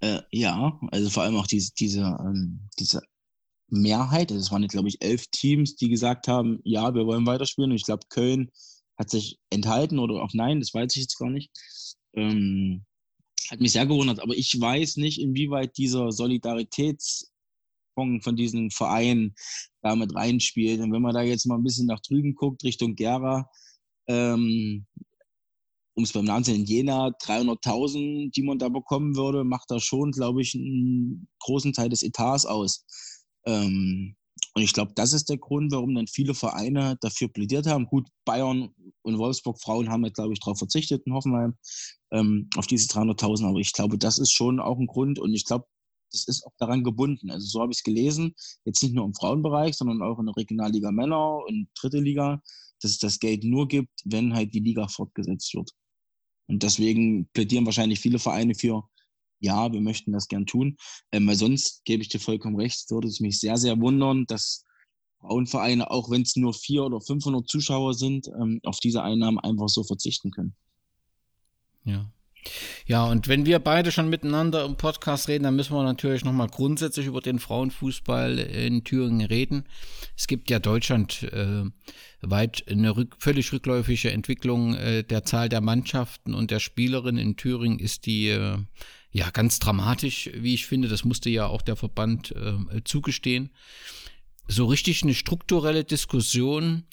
[0.00, 3.02] Äh, ja, also vor allem auch diese, diese, ähm, diese
[3.70, 7.70] Mehrheit, also es waren, glaube ich, elf Teams, die gesagt haben, ja, wir wollen weiterspielen.
[7.70, 8.50] Und ich glaube, Köln
[8.98, 11.50] hat sich enthalten oder auch nein, das weiß ich jetzt gar nicht.
[12.14, 12.84] Ähm,
[13.50, 19.34] hat mich sehr gewundert, aber ich weiß nicht, inwieweit dieser Solidaritätsfonds von diesen Vereinen
[19.82, 20.80] damit reinspielt.
[20.80, 23.50] Und wenn man da jetzt mal ein bisschen nach drüben guckt, Richtung Gera,
[24.08, 24.86] ähm,
[25.94, 29.80] um es beim Namen zu nennen, Jena 300.000, die man da bekommen würde, macht da
[29.80, 32.84] schon, glaube ich, einen großen Teil des Etats aus.
[33.48, 34.14] Ähm,
[34.54, 37.86] und ich glaube, das ist der Grund, warum dann viele Vereine dafür plädiert haben.
[37.86, 38.70] Gut, Bayern
[39.02, 41.56] und Wolfsburg Frauen haben ja, glaube ich, darauf verzichtet in Hoffenheim,
[42.12, 43.46] ähm, auf diese 300.000.
[43.46, 45.18] Aber ich glaube, das ist schon auch ein Grund.
[45.18, 45.66] Und ich glaube,
[46.12, 47.30] das ist auch daran gebunden.
[47.30, 48.34] Also so habe ich es gelesen.
[48.64, 52.42] Jetzt nicht nur im Frauenbereich, sondern auch in der Regionalliga Männer und dritte Liga,
[52.80, 55.70] dass es das Geld nur gibt, wenn halt die Liga fortgesetzt wird.
[56.48, 58.88] Und deswegen plädieren wahrscheinlich viele Vereine für
[59.40, 60.76] ja, wir möchten das gern tun.
[61.12, 64.64] Ähm, weil sonst gebe ich dir vollkommen recht, würde es mich sehr, sehr wundern, dass
[65.20, 69.68] Frauenvereine, auch wenn es nur 400 oder 500 Zuschauer sind, ähm, auf diese Einnahmen einfach
[69.68, 70.54] so verzichten können.
[71.84, 72.10] Ja.
[72.86, 76.48] Ja, und wenn wir beide schon miteinander im Podcast reden, dann müssen wir natürlich nochmal
[76.48, 79.64] grundsätzlich über den Frauenfußball in Thüringen reden.
[80.16, 81.72] Es gibt ja deutschlandweit
[82.22, 87.22] äh, eine rück, völlig rückläufige Entwicklung äh, der Zahl der Mannschaften und der Spielerinnen.
[87.22, 88.58] In Thüringen ist die äh,
[89.10, 90.88] ja ganz dramatisch, wie ich finde.
[90.88, 93.50] Das musste ja auch der Verband äh, zugestehen.
[94.46, 96.84] So richtig eine strukturelle Diskussion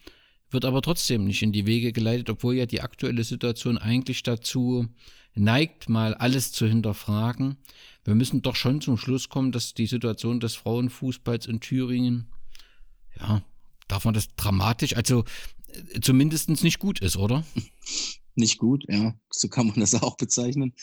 [0.49, 4.88] wird aber trotzdem nicht in die Wege geleitet, obwohl ja die aktuelle Situation eigentlich dazu
[5.34, 7.57] neigt, mal alles zu hinterfragen.
[8.03, 12.28] Wir müssen doch schon zum Schluss kommen, dass die Situation des Frauenfußballs in Thüringen,
[13.20, 13.43] ja,
[13.88, 15.26] darf man das dramatisch, also
[15.68, 17.43] äh, zumindest nicht gut ist, oder?
[18.36, 20.74] Nicht gut, ja, so kann man das auch bezeichnen.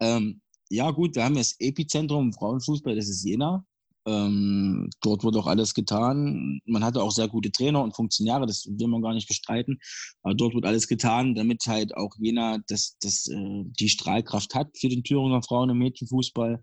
[0.00, 0.40] Ähm,
[0.70, 3.64] ja, gut, wir haben das Epizentrum Frauenfußball, das ist Jena.
[4.06, 6.60] Ähm, dort wurde auch alles getan.
[6.64, 9.78] Man hatte auch sehr gute Trainer und Funktionäre, das will man gar nicht bestreiten.
[10.22, 14.68] Aber dort wird alles getan, damit halt auch Jena das, das, äh, die Strahlkraft hat
[14.78, 16.62] für den Thüringer Frauen- und Mädchenfußball.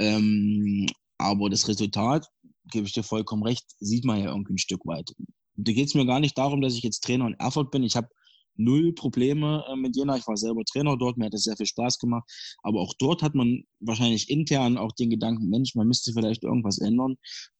[0.00, 0.86] Ähm,
[1.18, 2.26] aber das Resultat,
[2.70, 5.12] gebe ich dir vollkommen recht, sieht man ja irgendwie ein Stück weit.
[5.56, 7.84] Da geht es mir gar nicht darum, dass ich jetzt Trainer in Erfurt bin.
[7.84, 8.08] Ich habe
[8.56, 10.16] null Probleme äh, mit Jena.
[10.16, 12.28] Ich war selber Trainer dort, mir hat das sehr viel Spaß gemacht.
[12.62, 16.78] Aber auch dort hat man wahrscheinlich intern auch den Gedanken, Mensch, man müsste vielleicht irgendwas
[16.78, 17.16] ändern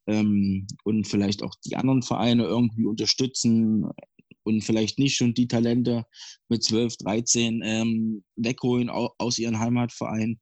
[0.07, 3.90] ähm, und vielleicht auch die anderen Vereine irgendwie unterstützen
[4.45, 6.05] und vielleicht nicht schon die Talente
[6.49, 10.40] mit 12, 13 ähm, wegholen aus ihren Heimatvereinen.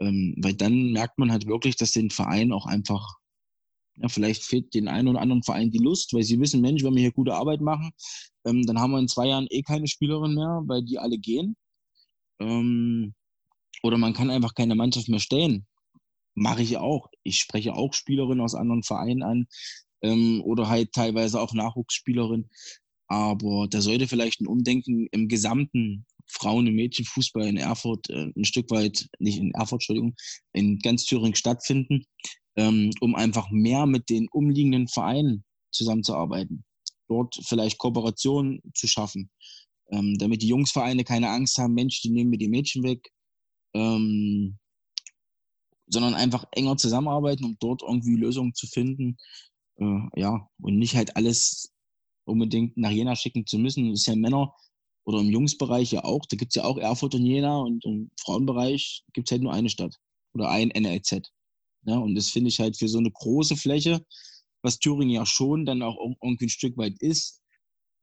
[0.00, 3.19] Ähm, weil dann merkt man halt wirklich, dass den Verein auch einfach
[4.00, 6.94] ja, vielleicht fehlt den einen oder anderen Verein die Lust, weil sie wissen, Mensch, wenn
[6.94, 7.90] wir hier gute Arbeit machen,
[8.46, 11.56] ähm, dann haben wir in zwei Jahren eh keine Spielerin mehr, weil die alle gehen.
[12.40, 13.14] Ähm,
[13.82, 15.66] oder man kann einfach keine Mannschaft mehr stellen.
[16.34, 17.08] Mache ich auch.
[17.22, 19.46] Ich spreche auch Spielerinnen aus anderen Vereinen an
[20.02, 22.48] ähm, oder halt teilweise auch Nachwuchsspielerinnen.
[23.08, 28.44] Aber da sollte vielleicht ein Umdenken im gesamten Frauen- und Mädchenfußball in Erfurt äh, ein
[28.44, 30.14] Stück weit, nicht in Erfurt, Entschuldigung,
[30.52, 32.06] in ganz Thüringen stattfinden,
[32.56, 36.64] ähm, um einfach mehr mit den umliegenden Vereinen zusammenzuarbeiten
[37.10, 39.30] dort vielleicht Kooperationen zu schaffen,
[39.90, 43.10] ähm, damit die Jungsvereine keine Angst haben, Mensch, die nehmen mir die Mädchen weg,
[43.74, 44.58] ähm,
[45.88, 49.16] sondern einfach enger zusammenarbeiten, um dort irgendwie Lösungen zu finden.
[49.78, 51.72] Äh, ja, und nicht halt alles
[52.24, 53.90] unbedingt nach Jena schicken zu müssen.
[53.90, 54.54] Das ist ja Männer
[55.04, 56.24] oder im Jungsbereich ja auch.
[56.26, 59.52] Da gibt es ja auch Erfurt und Jena und im Frauenbereich gibt es halt nur
[59.52, 59.96] eine Stadt
[60.32, 61.32] oder ein NLZ.
[61.84, 64.04] Ja, und das finde ich halt für so eine große Fläche
[64.62, 67.40] was Thüringen ja schon dann auch irgendwie ein Stück weit ist,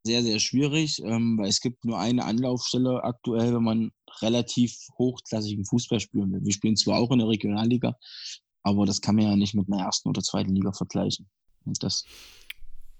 [0.06, 5.66] sehr, sehr schwierig, ähm, weil es gibt nur eine Anlaufstelle aktuell, wenn man relativ hochklassigen
[5.66, 6.44] Fußball spielen will.
[6.44, 7.96] Wir spielen zwar auch in der Regionalliga,
[8.64, 11.28] aber das kann man ja nicht mit einer ersten oder zweiten Liga vergleichen.
[11.66, 12.06] Und das,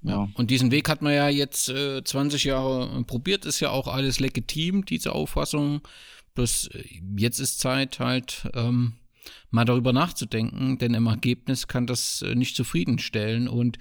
[0.02, 0.28] ja.
[0.36, 4.20] Und diesen Weg hat man ja jetzt äh, 20 Jahre probiert, ist ja auch alles
[4.20, 5.82] legitim, diese Auffassung.
[6.36, 6.84] Bloß äh,
[7.18, 8.98] jetzt ist Zeit halt, ähm,
[9.50, 13.48] mal darüber nachzudenken, denn im Ergebnis kann das äh, nicht zufriedenstellen.
[13.48, 13.78] Und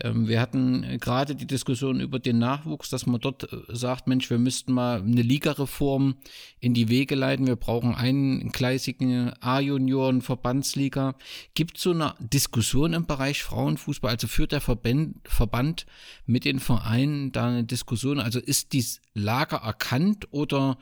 [0.00, 4.30] ähm, wir hatten gerade die Diskussion über den Nachwuchs, dass man dort äh, sagt, Mensch,
[4.30, 6.16] wir müssten mal eine Ligareform
[6.60, 7.46] in die Wege leiten.
[7.46, 11.14] Wir brauchen einen gleisigen A-Junioren, Verbandsliga.
[11.54, 14.12] Gibt es so eine Diskussion im Bereich Frauenfußball?
[14.12, 15.86] Also führt der Verband, Verband
[16.26, 18.18] mit den Vereinen da eine Diskussion?
[18.18, 20.78] Also ist dies Lager erkannt oder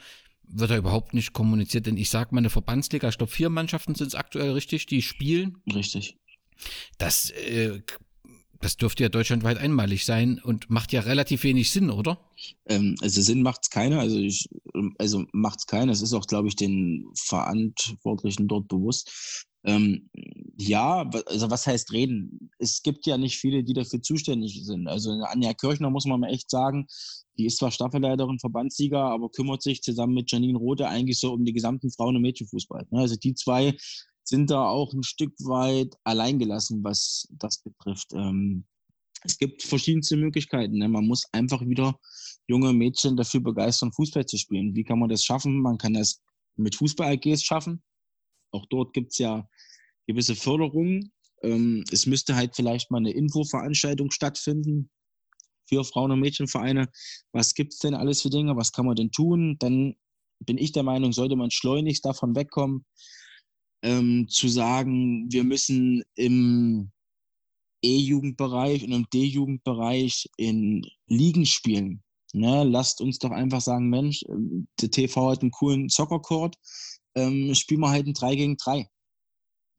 [0.52, 3.94] wird da überhaupt nicht kommuniziert, denn ich sage mal, eine Verbandsliga, ich glaube, vier Mannschaften
[3.94, 5.58] sind es aktuell richtig, die spielen.
[5.72, 6.16] Richtig.
[6.98, 7.80] Das, äh,
[8.60, 12.20] das dürfte ja deutschlandweit einmalig sein und macht ja relativ wenig Sinn, oder?
[12.66, 14.48] Ähm, also Sinn macht es keiner, also ich,
[14.98, 15.92] also macht es keiner.
[15.92, 19.46] Es ist auch, glaube ich, den Verantwortlichen dort bewusst.
[19.64, 20.08] Ähm,
[20.56, 22.50] Ja, also was heißt reden?
[22.58, 24.88] Es gibt ja nicht viele, die dafür zuständig sind.
[24.88, 26.86] Also Anja Kirchner muss man mal echt sagen,
[27.38, 31.44] die ist zwar Staffelleiterin, Verbandssieger, aber kümmert sich zusammen mit Janine Rote eigentlich so um
[31.44, 32.86] die gesamten Frauen- und Mädchenfußball.
[32.90, 33.00] Ne?
[33.00, 33.74] Also die zwei
[34.24, 38.12] sind da auch ein Stück weit alleingelassen, was das betrifft.
[38.12, 38.64] Ähm,
[39.22, 40.78] es gibt verschiedenste Möglichkeiten.
[40.78, 40.88] Ne?
[40.88, 41.98] Man muss einfach wieder
[42.48, 44.74] junge Mädchen dafür begeistern, Fußball zu spielen.
[44.74, 45.60] Wie kann man das schaffen?
[45.62, 46.20] Man kann das
[46.56, 47.82] mit Fußball-AGs schaffen.
[48.52, 49.48] Auch dort gibt es ja
[50.06, 51.12] gewisse Förderungen.
[51.42, 54.90] Ähm, es müsste halt vielleicht mal eine Infoveranstaltung stattfinden
[55.68, 56.88] für Frauen- und Mädchenvereine.
[57.32, 58.56] Was gibt es denn alles für Dinge?
[58.56, 59.56] Was kann man denn tun?
[59.58, 59.94] Dann
[60.40, 62.84] bin ich der Meinung, sollte man schleunigst davon wegkommen,
[63.82, 66.90] ähm, zu sagen, wir müssen im
[67.82, 72.02] E-Jugendbereich und im D-Jugendbereich in Ligen spielen.
[72.32, 76.56] Ne, lasst uns doch einfach sagen, Mensch, ähm, der TV hat einen coolen Soccer-Court,
[77.14, 78.88] ähm, spielen wir halt ein 3 gegen 3.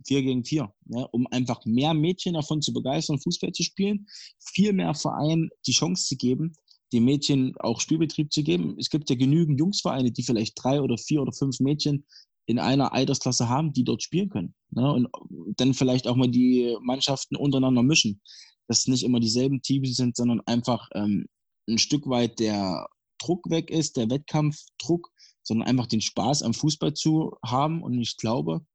[0.07, 4.07] 4 gegen 4, ne, um einfach mehr Mädchen davon zu begeistern, Fußball zu spielen,
[4.39, 6.53] viel mehr Vereinen die Chance zu geben,
[6.91, 8.75] den Mädchen auch Spielbetrieb zu geben.
[8.79, 12.05] Es gibt ja genügend Jungsvereine, die vielleicht drei oder vier oder fünf Mädchen
[12.45, 14.53] in einer Altersklasse haben, die dort spielen können.
[14.71, 14.91] Ne?
[14.91, 15.09] Und
[15.57, 18.21] dann vielleicht auch mal die Mannschaften untereinander mischen.
[18.67, 21.27] Dass nicht immer dieselben Teams sind, sondern einfach ähm,
[21.69, 22.87] ein Stück weit der
[23.19, 25.11] Druck weg ist, der Wettkampfdruck,
[25.43, 27.81] sondern einfach den Spaß am Fußball zu haben.
[27.81, 28.65] Und ich glaube,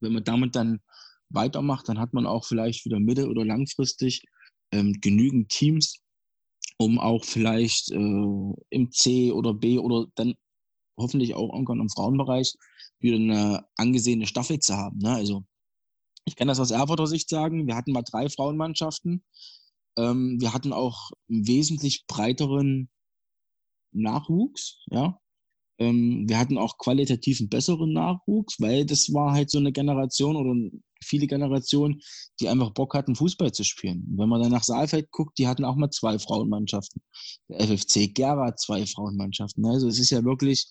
[0.00, 0.80] wenn man damit dann
[1.30, 4.22] weitermacht, dann hat man auch vielleicht wieder mittel- oder langfristig
[4.72, 6.00] ähm, genügend Teams,
[6.78, 7.96] um auch vielleicht äh,
[8.70, 10.34] im C oder B oder dann
[10.98, 12.54] hoffentlich auch irgendwann im Frauenbereich
[13.00, 14.98] wieder eine angesehene Staffel zu haben.
[14.98, 15.14] Ne?
[15.14, 15.44] Also
[16.24, 17.66] ich kann das aus Erfurter Sicht sagen.
[17.66, 19.24] Wir hatten mal drei Frauenmannschaften.
[19.96, 22.90] Ähm, wir hatten auch einen wesentlich breiteren
[23.92, 24.82] Nachwuchs.
[24.90, 25.20] Ja?
[25.78, 30.36] Ähm, wir hatten auch qualitativ einen besseren Nachwuchs, weil das war halt so eine Generation
[30.36, 30.54] oder
[31.04, 32.00] viele Generationen,
[32.40, 34.06] die einfach Bock hatten, Fußball zu spielen.
[34.16, 37.02] Wenn man dann nach Saalfeld guckt, die hatten auch mal zwei Frauenmannschaften.
[37.48, 39.64] Der FFC Gera zwei Frauenmannschaften.
[39.66, 40.66] Also es ist ja wirklich,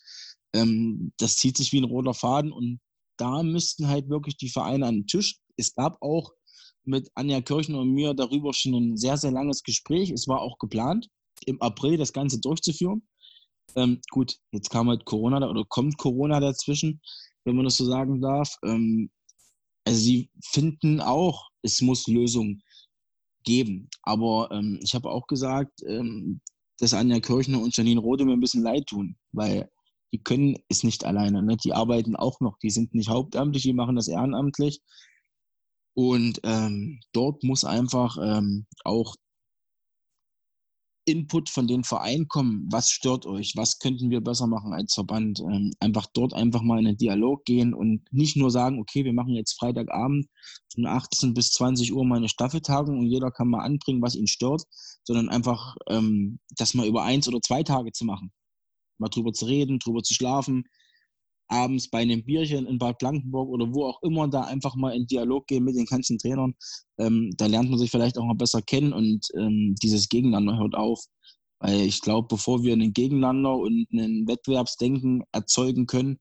[0.54, 2.80] ähm, das zieht sich wie ein roter Faden und
[3.18, 5.40] da müssten halt wirklich die Vereine an den Tisch.
[5.58, 6.32] Es gab auch
[6.84, 10.12] mit Anja Kirchner und mir darüber schon ein sehr, sehr langes Gespräch.
[10.12, 11.08] Es war auch geplant,
[11.46, 13.08] im April das Ganze durchzuführen.
[13.76, 17.02] Ähm, gut, jetzt kam halt Corona oder kommt Corona dazwischen,
[17.44, 18.56] wenn man das so sagen darf.
[18.64, 19.10] Ähm,
[19.86, 22.64] also sie finden auch, es muss Lösungen
[23.44, 23.90] geben.
[24.04, 26.42] Aber ähm, ich habe auch gesagt, ähm,
[26.80, 29.70] dass Anja Kirchner und Janine Rode mir ein bisschen leid tun, weil
[30.12, 31.44] die können es nicht alleine.
[31.44, 31.58] Ne?
[31.58, 34.82] Die arbeiten auch noch, die sind nicht hauptamtlich, die machen das ehrenamtlich.
[35.94, 39.16] Und ähm, dort muss einfach ähm, auch
[41.06, 42.68] Input von den Vereinen kommen.
[42.72, 43.54] Was stört euch?
[43.56, 45.40] Was könnten wir besser machen als Verband?
[45.40, 49.14] Ähm, einfach dort einfach mal in den Dialog gehen und nicht nur sagen, okay, wir
[49.14, 50.28] machen jetzt Freitagabend
[50.74, 54.28] von 18 bis 20 Uhr mal eine Staffeltagung und jeder kann mal anbringen, was ihn
[54.28, 54.64] stört,
[55.04, 58.32] sondern einfach ähm, das mal über eins oder zwei Tage zu machen.
[58.98, 60.64] Mal drüber zu reden, drüber zu schlafen,
[61.48, 65.08] abends bei einem Bierchen in Bad Blankenburg oder wo auch immer da einfach mal in
[65.08, 66.56] Dialog gehen mit den ganzen Trainern.
[66.98, 70.76] Ähm, da lernt man sich vielleicht auch mal besser kennen und ähm, dieses Gegeneinander hört
[70.76, 71.04] auf.
[71.60, 76.20] Weil ich glaube, bevor wir ein Gegeneinander und ein Wettbewerbsdenken erzeugen können,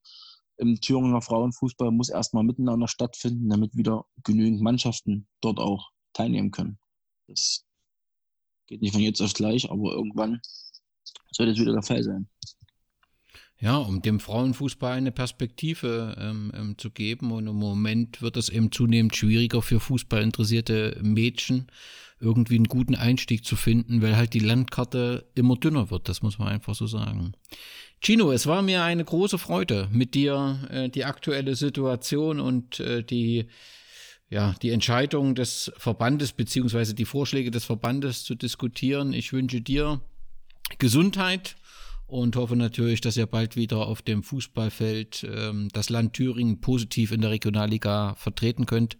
[0.56, 6.78] im Thüringer Frauenfußball muss erstmal miteinander stattfinden, damit wieder genügend Mannschaften dort auch teilnehmen können.
[7.26, 7.64] Das
[8.68, 10.40] geht nicht von jetzt auf gleich, aber irgendwann
[11.32, 12.28] soll das wieder der Fall sein.
[13.64, 17.32] Ja, um dem Frauenfußball eine Perspektive ähm, ähm, zu geben.
[17.32, 21.68] Und im Moment wird es eben zunehmend schwieriger für fußballinteressierte Mädchen,
[22.20, 26.10] irgendwie einen guten Einstieg zu finden, weil halt die Landkarte immer dünner wird.
[26.10, 27.32] Das muss man einfach so sagen.
[28.02, 33.02] Gino, es war mir eine große Freude, mit dir äh, die aktuelle Situation und äh,
[33.02, 33.46] die
[34.28, 39.14] ja, die Entscheidung des Verbandes beziehungsweise die Vorschläge des Verbandes zu diskutieren.
[39.14, 40.02] Ich wünsche dir
[40.78, 41.56] Gesundheit
[42.06, 47.12] und hoffe natürlich, dass ihr bald wieder auf dem Fußballfeld ähm, das Land Thüringen positiv
[47.12, 48.96] in der Regionalliga vertreten könnt.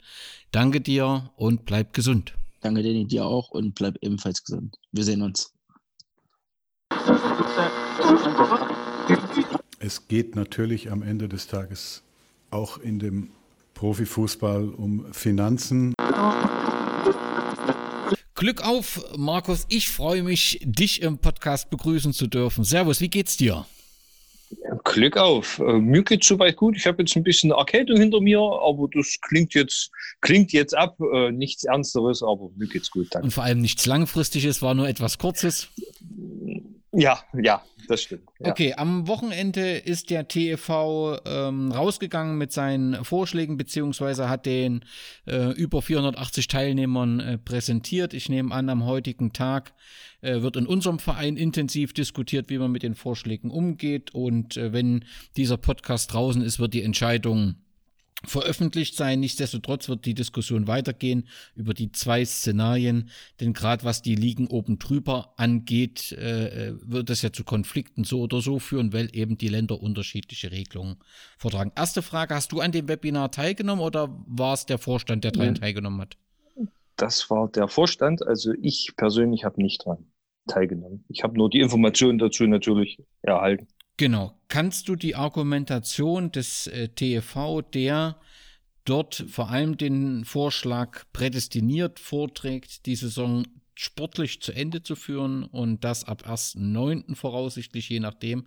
[0.53, 2.35] Danke dir und bleib gesund.
[2.61, 4.77] Danke Danny, dir auch und bleib ebenfalls gesund.
[4.91, 5.53] Wir sehen uns.
[9.79, 12.03] Es geht natürlich am Ende des Tages
[12.51, 13.31] auch in dem
[13.75, 15.93] Profifußball um Finanzen.
[18.45, 19.65] Glück auf, Markus.
[19.71, 22.63] Ich freue mich, dich im Podcast begrüßen zu dürfen.
[22.63, 23.65] Servus, wie geht's dir?
[24.85, 25.61] Glück auf.
[25.61, 26.77] Äh, mir geht's soweit gut.
[26.77, 29.91] Ich habe jetzt ein bisschen Erkältung hinter mir, aber das klingt jetzt,
[30.21, 30.99] klingt jetzt ab.
[31.01, 33.07] Äh, nichts Ernsteres, aber mir geht's gut.
[33.13, 33.25] Danke.
[33.25, 35.69] Und vor allem nichts Langfristiges, war nur etwas Kurzes.
[36.97, 38.29] Ja, ja, das stimmt.
[38.39, 38.51] Ja.
[38.51, 44.85] Okay, am Wochenende ist der TEV ähm, rausgegangen mit seinen Vorschlägen, beziehungsweise hat den
[45.27, 48.15] äh, über 480 Teilnehmern äh, präsentiert.
[48.15, 49.75] Ich nehme an, am heutigen Tag
[50.21, 54.15] äh, wird in unserem Verein intensiv diskutiert, wie man mit den Vorschlägen umgeht.
[54.15, 55.05] Und äh, wenn
[55.37, 57.57] dieser Podcast draußen ist, wird die Entscheidung
[58.25, 59.21] veröffentlicht sein.
[59.21, 63.11] Nichtsdestotrotz wird die Diskussion weitergehen über die zwei Szenarien,
[63.41, 68.05] denn gerade was die Ligen oben drüber angeht, äh, äh, wird es ja zu Konflikten
[68.05, 70.97] so oder so führen, weil eben die Länder unterschiedliche Regelungen
[71.39, 71.73] vortragen.
[71.77, 75.55] Erste Frage, hast du an dem Webinar teilgenommen oder war es der Vorstand, der daran
[75.55, 76.17] teilgenommen hat?
[76.97, 80.07] Das war der Vorstand, also ich persönlich habe nicht dran
[80.47, 81.05] teilgenommen.
[81.09, 83.67] Ich habe nur die Informationen dazu natürlich erhalten.
[83.97, 84.33] Genau.
[84.49, 88.17] Kannst du die Argumentation des äh, TEV, der
[88.85, 95.85] dort vor allem den Vorschlag prädestiniert vorträgt, die Saison sportlich zu Ende zu führen und
[95.85, 97.17] das ab 1.9.
[97.17, 98.47] voraussichtlich, je nachdem,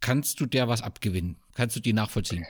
[0.00, 1.36] kannst du der was abgewinnen?
[1.54, 2.44] Kannst du die nachvollziehen?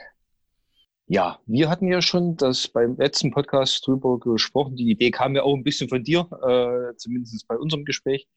[1.07, 4.75] Ja, wir hatten ja schon das beim letzten Podcast drüber gesprochen.
[4.75, 8.27] Die Idee kam ja auch ein bisschen von dir, äh, zumindest bei unserem Gespräch.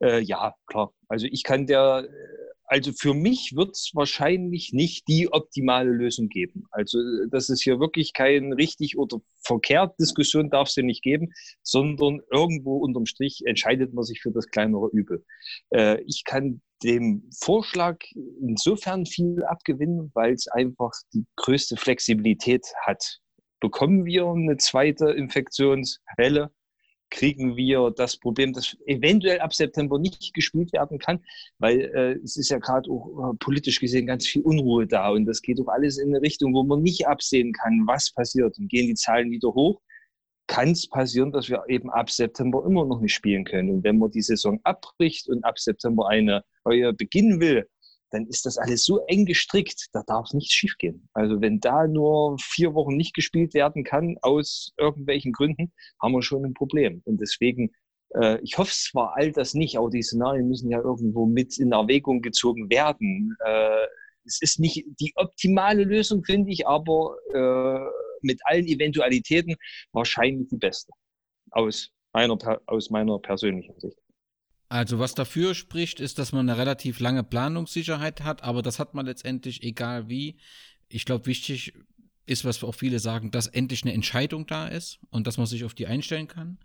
[0.00, 0.92] Äh, ja, klar.
[1.06, 2.08] Also ich kann der
[2.68, 6.66] also für mich wird es wahrscheinlich nicht die optimale Lösung geben.
[6.70, 6.98] Also
[7.30, 12.20] das ist hier wirklich kein richtig oder verkehrt Diskussion darf es ja nicht geben, sondern
[12.30, 15.24] irgendwo unterm Strich entscheidet man sich für das kleinere Übel.
[15.70, 17.96] Äh, ich kann dem Vorschlag
[18.40, 23.18] insofern viel abgewinnen, weil es einfach die größte Flexibilität hat.
[23.60, 26.52] Bekommen wir eine zweite Infektionswelle,
[27.10, 31.20] kriegen wir das Problem, dass eventuell ab September nicht gespielt werden kann,
[31.58, 35.26] weil äh, es ist ja gerade auch äh, politisch gesehen ganz viel Unruhe da und
[35.26, 38.68] das geht doch alles in eine Richtung, wo man nicht absehen kann, was passiert und
[38.68, 39.80] gehen die Zahlen wieder hoch,
[40.48, 43.70] kann es passieren, dass wir eben ab September immer noch nicht spielen können.
[43.70, 47.68] Und wenn man die Saison abbricht und ab September eine neue beginnen will,
[48.10, 51.08] dann ist das alles so eng gestrickt, da darf nichts schiefgehen.
[51.12, 56.22] Also wenn da nur vier Wochen nicht gespielt werden kann, aus irgendwelchen Gründen, haben wir
[56.22, 57.02] schon ein Problem.
[57.04, 57.70] Und deswegen,
[58.14, 61.72] äh, ich hoffe zwar all das nicht, aber die Szenarien müssen ja irgendwo mit in
[61.72, 63.36] Erwägung gezogen werden.
[63.44, 63.86] Äh,
[64.24, 67.90] es ist nicht die optimale Lösung, finde ich, aber äh,
[68.22, 69.56] mit allen Eventualitäten
[69.92, 70.92] wahrscheinlich die beste.
[71.50, 72.36] Aus meiner,
[72.66, 73.98] aus meiner persönlichen Sicht.
[74.68, 78.94] Also was dafür spricht, ist, dass man eine relativ lange Planungssicherheit hat, aber das hat
[78.94, 80.36] man letztendlich egal wie.
[80.88, 81.72] Ich glaube, wichtig
[82.26, 85.64] ist, was auch viele sagen, dass endlich eine Entscheidung da ist und dass man sich
[85.64, 86.58] auf die einstellen kann.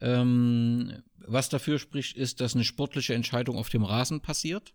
[0.00, 4.74] Ähm, was dafür spricht, ist, dass eine sportliche Entscheidung auf dem Rasen passiert.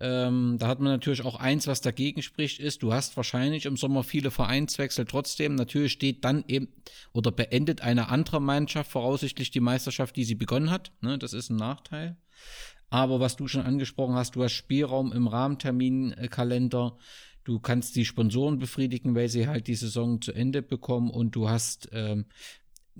[0.00, 3.76] Ähm, da hat man natürlich auch eins, was dagegen spricht, ist, du hast wahrscheinlich im
[3.76, 5.54] Sommer viele Vereinswechsel trotzdem.
[5.54, 6.68] Natürlich steht dann eben
[7.12, 10.92] oder beendet eine andere Mannschaft voraussichtlich die Meisterschaft, die sie begonnen hat.
[11.00, 12.16] Ne, das ist ein Nachteil.
[12.90, 16.96] Aber was du schon angesprochen hast, du hast Spielraum im Rahmenterminkalender.
[17.44, 21.48] Du kannst die Sponsoren befriedigen, weil sie halt die Saison zu Ende bekommen und du
[21.48, 22.26] hast ähm,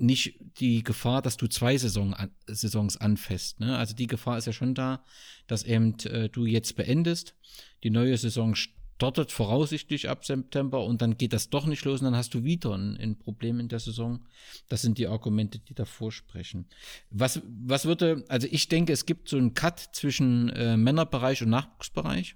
[0.01, 2.14] nicht die Gefahr, dass du zwei Saison,
[2.46, 3.61] Saisons anfasst.
[3.61, 3.76] Ne?
[3.76, 5.05] Also die Gefahr ist ja schon da,
[5.46, 7.34] dass eben äh, du jetzt beendest,
[7.82, 12.07] die neue Saison startet voraussichtlich ab September und dann geht das doch nicht los und
[12.07, 14.26] dann hast du wieder ein, ein Problem in der Saison.
[14.68, 16.66] Das sind die Argumente, die davor sprechen.
[17.11, 21.51] Was, was würde, also ich denke, es gibt so einen Cut zwischen äh, Männerbereich und
[21.51, 22.34] Nachwuchsbereich.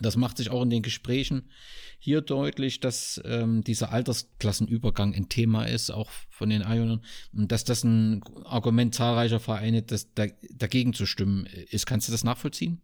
[0.00, 1.50] Das macht sich auch in den Gesprächen
[1.98, 7.64] hier deutlich, dass ähm, dieser Altersklassenübergang ein Thema ist, auch von den Ionern, und dass
[7.64, 11.86] das ein Argument zahlreicher Vereine das, da, dagegen zu stimmen ist.
[11.86, 12.82] Kannst du das nachvollziehen?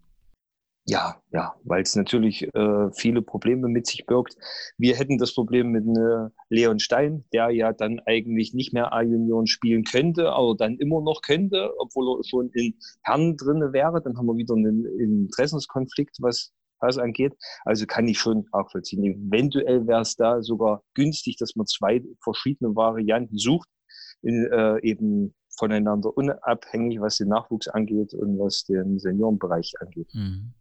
[0.86, 4.36] Ja, ja, weil es natürlich äh, viele Probleme mit sich birgt.
[4.78, 9.46] Wir hätten das Problem mit äh, Leon Stein, der ja dann eigentlich nicht mehr A-Junioren
[9.46, 14.00] spielen könnte, aber dann immer noch könnte, obwohl er schon in Herren drinne wäre.
[14.02, 17.34] Dann haben wir wieder einen Interessenskonflikt, was was angeht.
[17.64, 19.04] Also kann ich schon auch vollziehen.
[19.04, 23.68] Eventuell wäre es da sogar günstig, dass man zwei verschiedene Varianten sucht,
[24.22, 30.08] in, äh, eben voneinander unabhängig, was den Nachwuchs angeht und was den Seniorenbereich angeht.
[30.14, 30.54] Mhm.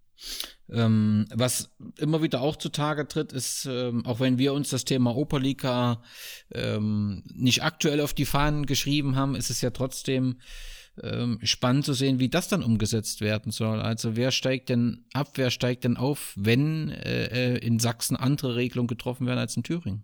[0.72, 5.15] Ähm, was immer wieder auch zutage tritt, ist, ähm, auch wenn wir uns das Thema
[5.15, 6.03] Operliga
[6.53, 10.39] ähm, nicht aktuell auf die Fahnen geschrieben haben, ist es ja trotzdem
[11.01, 13.79] ähm, spannend zu sehen, wie das dann umgesetzt werden soll.
[13.79, 18.55] Also wer steigt denn ab, wer steigt denn auf, wenn äh, äh, in Sachsen andere
[18.55, 20.03] Regelungen getroffen werden als in Thüringen?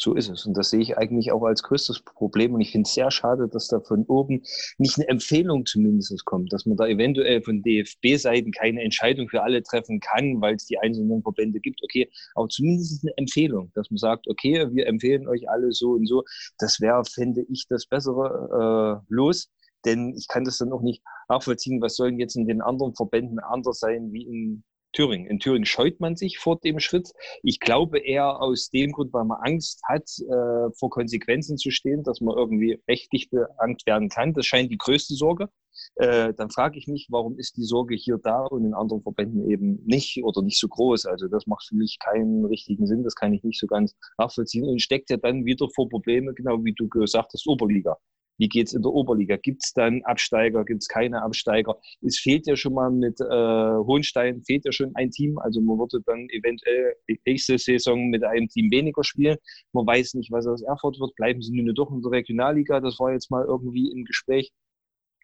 [0.00, 0.46] So ist es.
[0.46, 2.54] Und das sehe ich eigentlich auch als größtes Problem.
[2.54, 4.42] Und ich finde es sehr schade, dass da von oben
[4.78, 9.62] nicht eine Empfehlung zumindest kommt, dass man da eventuell von DFB-Seiten keine Entscheidung für alle
[9.62, 11.82] treffen kann, weil es die einzelnen Verbände gibt.
[11.84, 16.06] Okay, aber zumindest eine Empfehlung, dass man sagt, okay, wir empfehlen euch alle so und
[16.06, 16.24] so.
[16.58, 19.50] Das wäre, fände ich, das bessere äh, Los
[19.84, 23.38] Denn ich kann das dann auch nicht nachvollziehen, was sollen jetzt in den anderen Verbänden
[23.38, 25.26] anders sein wie in Thüringen.
[25.26, 27.12] In Thüringen scheut man sich vor dem Schritt.
[27.42, 32.02] Ich glaube eher aus dem Grund, weil man Angst hat, äh, vor Konsequenzen zu stehen,
[32.02, 34.34] dass man irgendwie rechtlich beangt werden kann.
[34.34, 35.48] Das scheint die größte Sorge.
[35.96, 39.48] Äh, dann frage ich mich, warum ist die Sorge hier da und in anderen Verbänden
[39.48, 41.06] eben nicht oder nicht so groß?
[41.06, 43.04] Also das macht für mich keinen richtigen Sinn.
[43.04, 46.64] Das kann ich nicht so ganz nachvollziehen und steckt ja dann wieder vor Probleme, genau
[46.64, 47.96] wie du gesagt hast, Oberliga.
[48.40, 49.36] Wie geht es in der Oberliga?
[49.36, 50.64] Gibt es dann Absteiger?
[50.64, 51.78] Gibt es keine Absteiger?
[52.00, 55.38] Es fehlt ja schon mal mit äh, Hohenstein, fehlt ja schon ein Team.
[55.38, 56.94] Also man würde dann eventuell
[57.26, 59.36] nächste Saison mit einem Team weniger spielen.
[59.74, 61.14] Man weiß nicht, was aus Erfurt wird.
[61.16, 62.80] Bleiben sie nun doch in der Regionalliga?
[62.80, 64.50] Das war jetzt mal irgendwie im Gespräch.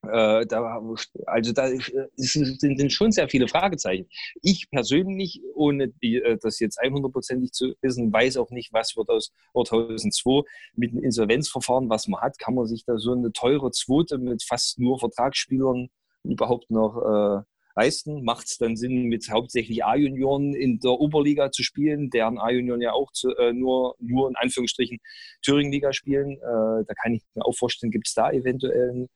[0.08, 0.80] Äh, da,
[1.26, 1.68] also da
[2.16, 4.08] sind schon sehr viele Fragezeichen.
[4.42, 9.08] Ich persönlich, ohne die, äh, das jetzt 100%ig zu wissen, weiß auch nicht, was wird
[9.08, 10.42] aus 2002
[10.74, 12.38] mit dem Insolvenzverfahren, was man hat.
[12.38, 15.88] Kann man sich da so eine teure Zweite mit fast nur Vertragsspielern
[16.24, 17.42] überhaupt noch äh,
[17.76, 18.24] leisten?
[18.24, 22.92] Macht es dann Sinn, mit hauptsächlich A-Junioren in der Oberliga zu spielen, deren A-Junioren ja
[22.92, 24.98] auch zu, äh, nur, nur in Anführungsstrichen
[25.42, 26.32] Thüringen-Liga spielen?
[26.32, 29.08] Äh, da kann ich mir auch vorstellen, gibt es da eventuell einen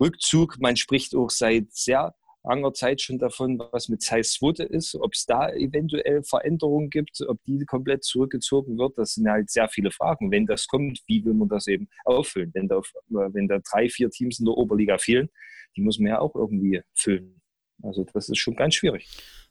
[0.00, 0.56] Rückzug.
[0.60, 2.14] Man spricht auch seit sehr
[2.44, 7.20] langer Zeit schon davon, was mit Zeiss Swote ist, ob es da eventuell Veränderungen gibt,
[7.26, 8.98] ob die komplett zurückgezogen wird.
[8.98, 10.30] Das sind halt sehr viele Fragen.
[10.30, 12.50] Wenn das kommt, wie will man das eben auffüllen?
[12.54, 15.30] Wenn da, wenn da drei, vier Teams in der Oberliga fehlen,
[15.76, 17.40] die muss man ja auch irgendwie füllen.
[17.82, 19.08] Also das ist schon ganz schwierig.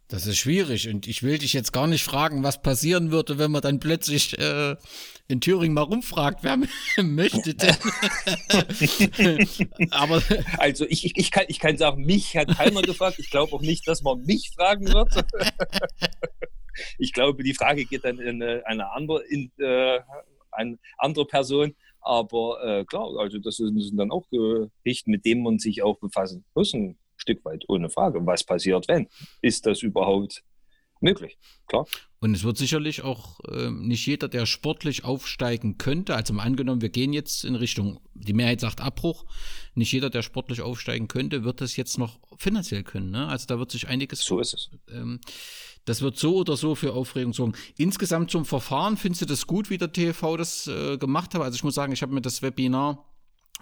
[0.09, 3.51] Das ist schwierig und ich will dich jetzt gar nicht fragen, was passieren würde, wenn
[3.51, 4.75] man dann plötzlich äh,
[5.27, 6.57] in Thüringen mal rumfragt, wer
[7.03, 7.75] möchte denn.
[9.91, 10.21] Aber
[10.57, 13.17] also ich, ich, ich, kann, ich kann sagen, mich hat keiner gefragt.
[13.19, 15.09] Ich glaube auch nicht, dass man mich fragen wird.
[16.97, 19.99] ich glaube, die Frage geht dann in eine, eine andere, in, äh,
[20.51, 21.75] eine andere Person.
[22.01, 26.43] Aber äh, klar, also das sind dann auch Geschichten, mit denen man sich auch befassen
[26.53, 26.73] muss.
[27.23, 28.25] Stück weit, ohne Frage.
[28.25, 29.07] Was passiert, wenn?
[29.41, 30.43] Ist das überhaupt
[30.99, 31.37] möglich?
[31.67, 31.87] Klar.
[32.19, 36.81] Und es wird sicherlich auch äh, nicht jeder, der sportlich aufsteigen könnte, also mal angenommen,
[36.81, 39.25] wir gehen jetzt in Richtung, die Mehrheit sagt Abbruch,
[39.75, 43.11] nicht jeder, der sportlich aufsteigen könnte, wird das jetzt noch finanziell können.
[43.11, 43.27] Ne?
[43.27, 44.21] Also da wird sich einiges.
[44.21, 44.69] So ist es.
[44.89, 45.19] Ähm,
[45.85, 47.53] das wird so oder so für Aufregung sorgen.
[47.77, 51.41] Insgesamt zum Verfahren, findest du das gut, wie der TV das äh, gemacht hat?
[51.41, 53.05] Also ich muss sagen, ich habe mir das Webinar,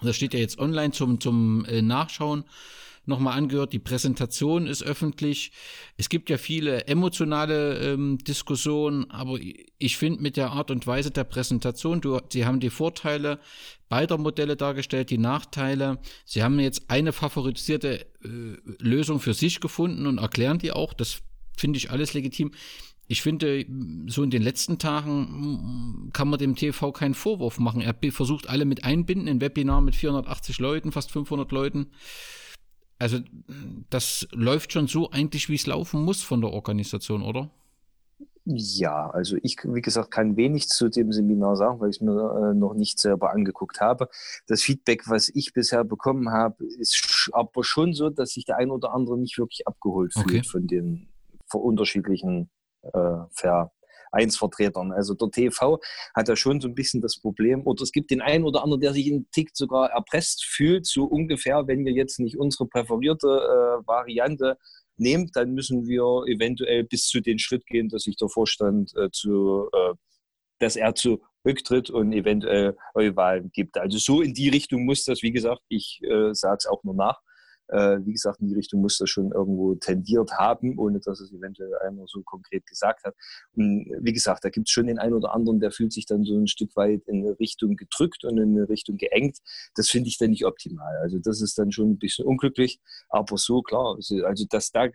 [0.02, 2.44] das steht ja jetzt online zum, zum äh, Nachschauen,
[3.04, 3.72] nochmal angehört.
[3.72, 5.52] Die Präsentation ist öffentlich.
[5.96, 9.38] Es gibt ja viele emotionale ähm, Diskussionen, aber
[9.78, 13.38] ich finde mit der Art und Weise der Präsentation, du, sie haben die Vorteile
[13.88, 15.98] beider Modelle dargestellt, die Nachteile.
[16.24, 20.94] Sie haben jetzt eine favorisierte äh, Lösung für sich gefunden und erklären die auch.
[20.94, 21.22] Das
[21.56, 22.52] finde ich alles legitim.
[23.08, 23.66] Ich finde,
[24.06, 27.82] so in den letzten Tagen kann man dem TV keinen Vorwurf machen.
[27.82, 31.88] Er versucht alle mit einbinden, ein Webinar mit 480 Leuten, fast 500 Leuten.
[33.02, 33.18] Also
[33.90, 37.50] das läuft schon so eigentlich, wie es laufen muss von der Organisation, oder?
[38.44, 42.12] Ja, also ich, wie gesagt, kann wenig zu dem Seminar sagen, weil ich es mir
[42.12, 44.08] äh, noch nicht selber angeguckt habe.
[44.46, 48.70] Das Feedback, was ich bisher bekommen habe, ist aber schon so, dass sich der ein
[48.70, 50.42] oder andere nicht wirklich abgeholt fühlt okay.
[50.44, 51.08] von den
[51.52, 52.50] unterschiedlichen
[52.82, 53.72] äh, Ver
[54.12, 54.92] Vereinsvertretern.
[54.92, 55.80] Also der TV
[56.14, 58.80] hat ja schon so ein bisschen das Problem, oder es gibt den einen oder anderen,
[58.80, 63.26] der sich in Tick sogar erpresst fühlt, so ungefähr, wenn wir jetzt nicht unsere präferierte
[63.26, 64.58] äh, Variante
[64.96, 69.10] nehmen, dann müssen wir eventuell bis zu den Schritt gehen, dass sich der Vorstand äh,
[69.10, 69.94] zu, äh,
[70.58, 73.76] dass er zu Rücktritt und eventuell Neuwahlen gibt.
[73.76, 76.94] Also so in die Richtung muss das, wie gesagt, ich äh, sage es auch nur
[76.94, 77.20] nach,
[77.68, 81.32] äh, wie gesagt, in die Richtung muss das schon irgendwo tendiert haben, ohne dass es
[81.32, 83.14] eventuell einer so konkret gesagt hat.
[83.54, 86.24] Und wie gesagt, da gibt es schon den einen oder anderen, der fühlt sich dann
[86.24, 89.38] so ein Stück weit in eine Richtung gedrückt und in eine Richtung geengt.
[89.74, 90.96] Das finde ich dann nicht optimal.
[91.02, 93.96] Also das ist dann schon ein bisschen unglücklich, aber so klar.
[93.96, 94.90] Also dass da, äh,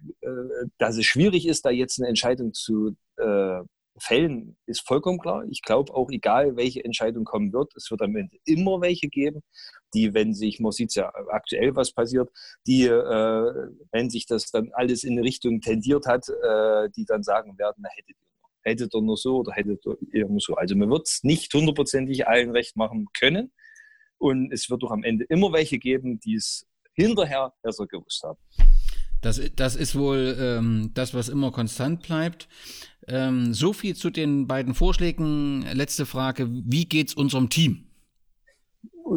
[0.78, 3.62] dass es schwierig ist, da jetzt eine Entscheidung zu äh,
[4.00, 5.44] Fällen ist vollkommen klar.
[5.50, 9.42] Ich glaube auch, egal welche Entscheidung kommen wird, es wird am Ende immer welche geben,
[9.94, 12.30] die, wenn sich, man sieht ja aktuell, was passiert,
[12.66, 17.24] die, äh, wenn sich das dann alles in eine Richtung tendiert hat, äh, die dann
[17.24, 19.84] sagen werden, na, hättet ihr nur, hättet ihr nur so oder hättet
[20.14, 20.56] ihr nur so.
[20.56, 23.52] Also man wird es nicht hundertprozentig allen recht machen können.
[24.20, 28.40] Und es wird doch am Ende immer welche geben, die es hinterher besser gewusst haben.
[29.22, 32.48] Das, das ist wohl ähm, das, was immer konstant bleibt.
[33.08, 35.66] Ähm, so viel zu den beiden Vorschlägen.
[35.74, 37.88] Letzte Frage: Wie geht es unserem Team?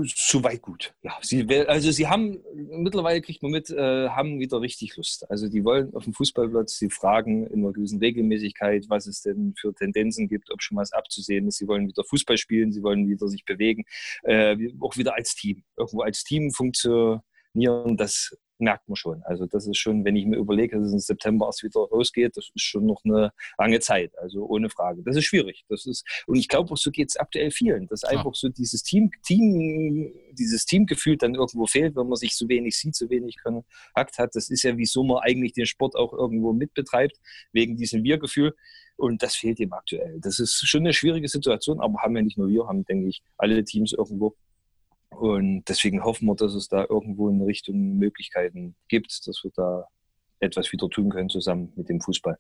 [0.04, 0.94] Soweit gut.
[1.02, 5.28] Ja, sie, also sie haben mittlerweile kriegt man mit, äh, haben wieder richtig Lust.
[5.28, 9.54] Also die wollen auf dem Fußballplatz, sie fragen in einer gewissen Regelmäßigkeit, was es denn
[9.58, 11.58] für Tendenzen gibt, ob schon was abzusehen ist.
[11.58, 13.84] Sie wollen wieder Fußball spielen, sie wollen wieder sich bewegen,
[14.22, 15.64] äh, auch wieder als Team.
[15.76, 17.22] Irgendwo als Team funktionieren
[17.52, 19.22] Nieren, das merkt man schon.
[19.24, 22.36] Also das ist schon, wenn ich mir überlege, dass es im September erst wieder losgeht,
[22.36, 24.16] das ist schon noch eine lange Zeit.
[24.18, 25.02] Also ohne Frage.
[25.02, 25.64] Das ist schwierig.
[25.68, 27.86] Das ist, und ich glaube, so geht es aktuell vielen.
[27.86, 32.48] Dass einfach so dieses Team, Team, dieses Teamgefühl dann irgendwo fehlt, wenn man sich so
[32.48, 34.34] wenig sieht, so wenig Kontakt hat.
[34.34, 37.18] Das ist ja, wieso man eigentlich den Sport auch irgendwo mitbetreibt,
[37.52, 38.54] wegen diesem Wir-Gefühl.
[38.96, 40.18] Und das fehlt ihm aktuell.
[40.20, 43.22] Das ist schon eine schwierige Situation, aber haben ja nicht nur wir, haben, denke ich,
[43.38, 44.36] alle Teams irgendwo.
[45.10, 49.86] Und deswegen hoffen wir, dass es da irgendwo in Richtung Möglichkeiten gibt, dass wir da
[50.40, 52.38] etwas wieder tun können zusammen mit dem Fußball.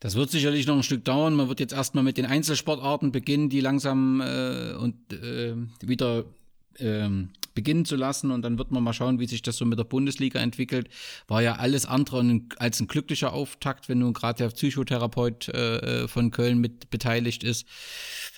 [0.00, 1.34] Das wird sicherlich noch ein Stück dauern.
[1.34, 6.24] Man wird jetzt erstmal mit den Einzelsportarten beginnen, die langsam äh, und äh, wieder
[6.78, 9.78] ähm, beginnen zu lassen und dann wird man mal schauen, wie sich das so mit
[9.78, 10.88] der Bundesliga entwickelt.
[11.28, 16.30] War ja alles andere als ein glücklicher Auftakt, wenn nun gerade der Psychotherapeut äh, von
[16.30, 17.66] Köln mit beteiligt ist.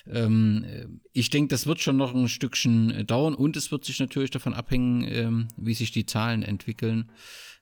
[0.07, 4.31] Ähm, ich denke, das wird schon noch ein Stückchen dauern und es wird sich natürlich
[4.31, 7.09] davon abhängen, ähm, wie sich die Zahlen entwickeln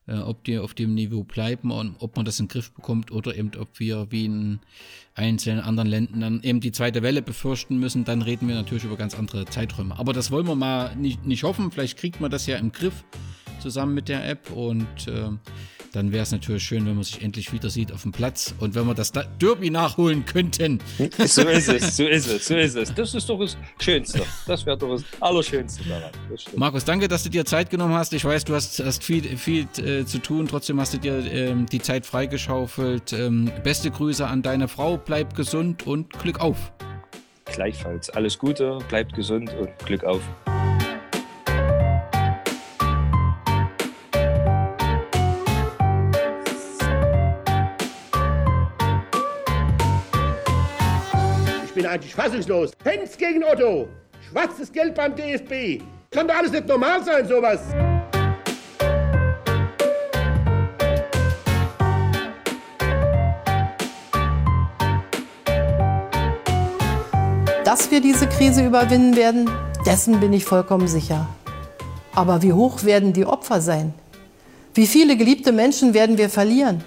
[0.08, 3.12] äh, ob die auf dem Niveau bleiben und ob man das in den Griff bekommt
[3.12, 4.60] oder eben ob wir wie in
[5.16, 8.98] einzelnen anderen Ländern dann eben die zweite Welle befürchten müssen, dann reden wir natürlich über
[8.98, 9.98] ganz andere Zeiträume.
[9.98, 11.72] Aber das wollen wir mal nicht, nicht hoffen.
[11.72, 13.04] Vielleicht kriegt man das ja im Griff
[13.60, 15.30] zusammen mit der App und äh,
[15.94, 18.74] dann wäre es natürlich schön, wenn man sich endlich wieder sieht auf dem Platz und
[18.74, 20.80] wenn wir das Derby nachholen könnten.
[21.26, 22.94] So ist es, so ist es, so ist es.
[22.94, 24.24] Das ist doch das Schönste.
[24.46, 26.12] Das wäre doch das Allerschönste daran.
[26.56, 28.14] Markus, danke, dass du dir Zeit genommen hast.
[28.14, 30.48] Ich weiß, du hast, hast viel, viel äh, zu tun.
[30.48, 33.14] Trotzdem hast du dir ähm, die Zeit freigeschaufelt.
[33.14, 34.98] Ähm, beste Grüße an deine Frau.
[34.98, 36.74] Bleib gesund und Glück auf.
[37.46, 38.10] Gleichfalls.
[38.10, 40.22] Alles Gute, bleibt gesund und Glück auf.
[51.84, 52.72] Bin eigentlich fassungslos.
[52.86, 53.90] Hens gegen Otto.
[54.30, 55.84] Schwarzes Geld beim DFB.
[56.12, 57.60] Kann doch alles nicht normal sein, sowas.
[67.66, 69.50] Dass wir diese Krise überwinden werden,
[69.86, 71.28] dessen bin ich vollkommen sicher.
[72.16, 73.94] Aber wie hoch werden die Opfer sein?
[74.74, 76.84] Wie viele geliebte Menschen werden wir verlieren?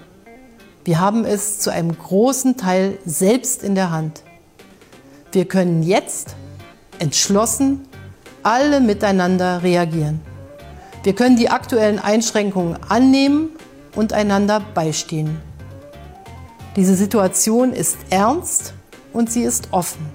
[0.85, 4.23] Wir haben es zu einem großen Teil selbst in der Hand.
[5.37, 6.35] Wir können jetzt
[6.99, 7.87] entschlossen
[8.43, 10.23] alle miteinander reagieren.
[11.03, 13.51] Wir können die aktuellen Einschränkungen annehmen
[13.95, 15.43] und einander beistehen.
[16.75, 18.73] Diese Situation ist ernst
[19.13, 20.07] und sie ist offen.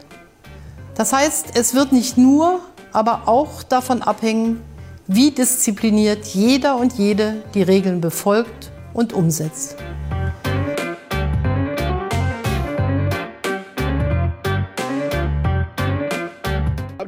[0.96, 2.60] Das heißt, es wird nicht nur,
[2.92, 4.60] aber auch davon abhängen,
[5.06, 9.76] wie diszipliniert jeder und jede die Regeln befolgt und umsetzt.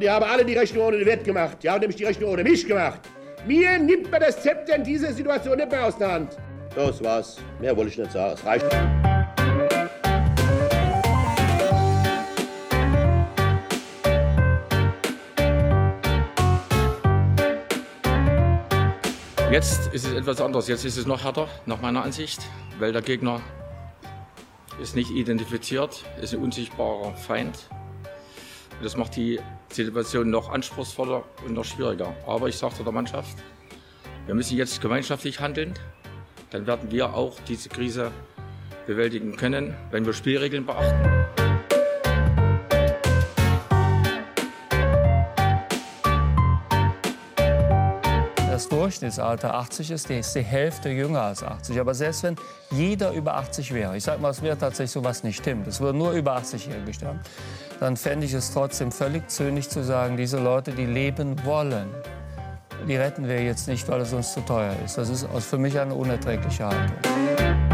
[0.04, 1.56] Die haben alle die Rechnung ohne den Wert gemacht.
[1.62, 3.00] Die haben nämlich die Rechnung ohne mich gemacht.
[3.46, 6.36] Mir nimmt man das Zepter in dieser Situation nicht mehr aus der Hand.
[6.76, 7.38] Das war's.
[7.58, 8.34] Mehr wollte ich nicht sagen.
[8.34, 8.66] Es reicht.
[19.50, 20.68] Jetzt ist es etwas anders.
[20.68, 22.42] Jetzt ist es noch härter, nach meiner Ansicht,
[22.78, 23.40] weil der Gegner
[24.82, 27.70] ist nicht identifiziert, ist ein unsichtbarer Feind.
[28.82, 32.14] Das macht die Situation noch anspruchsvoller und noch schwieriger.
[32.26, 33.36] Aber ich sagte der Mannschaft,
[34.26, 35.74] wir müssen jetzt gemeinschaftlich handeln.
[36.50, 38.10] Dann werden wir auch diese Krise
[38.86, 41.43] bewältigen können, wenn wir Spielregeln beachten.
[48.84, 51.80] Durchschnittsalter 80 ist, die ist die Hälfte jünger als 80.
[51.80, 52.36] Aber selbst wenn
[52.70, 55.96] jeder über 80 wäre, ich sage mal, es wäre tatsächlich sowas nicht stimmt, es würden
[55.96, 57.20] nur über 80-Jährige sterben,
[57.80, 61.88] dann fände ich es trotzdem völlig zynisch zu sagen, diese Leute, die leben wollen,
[62.86, 64.98] die retten wir jetzt nicht, weil es uns zu teuer ist.
[64.98, 67.73] Das ist für mich eine unerträgliche Haltung.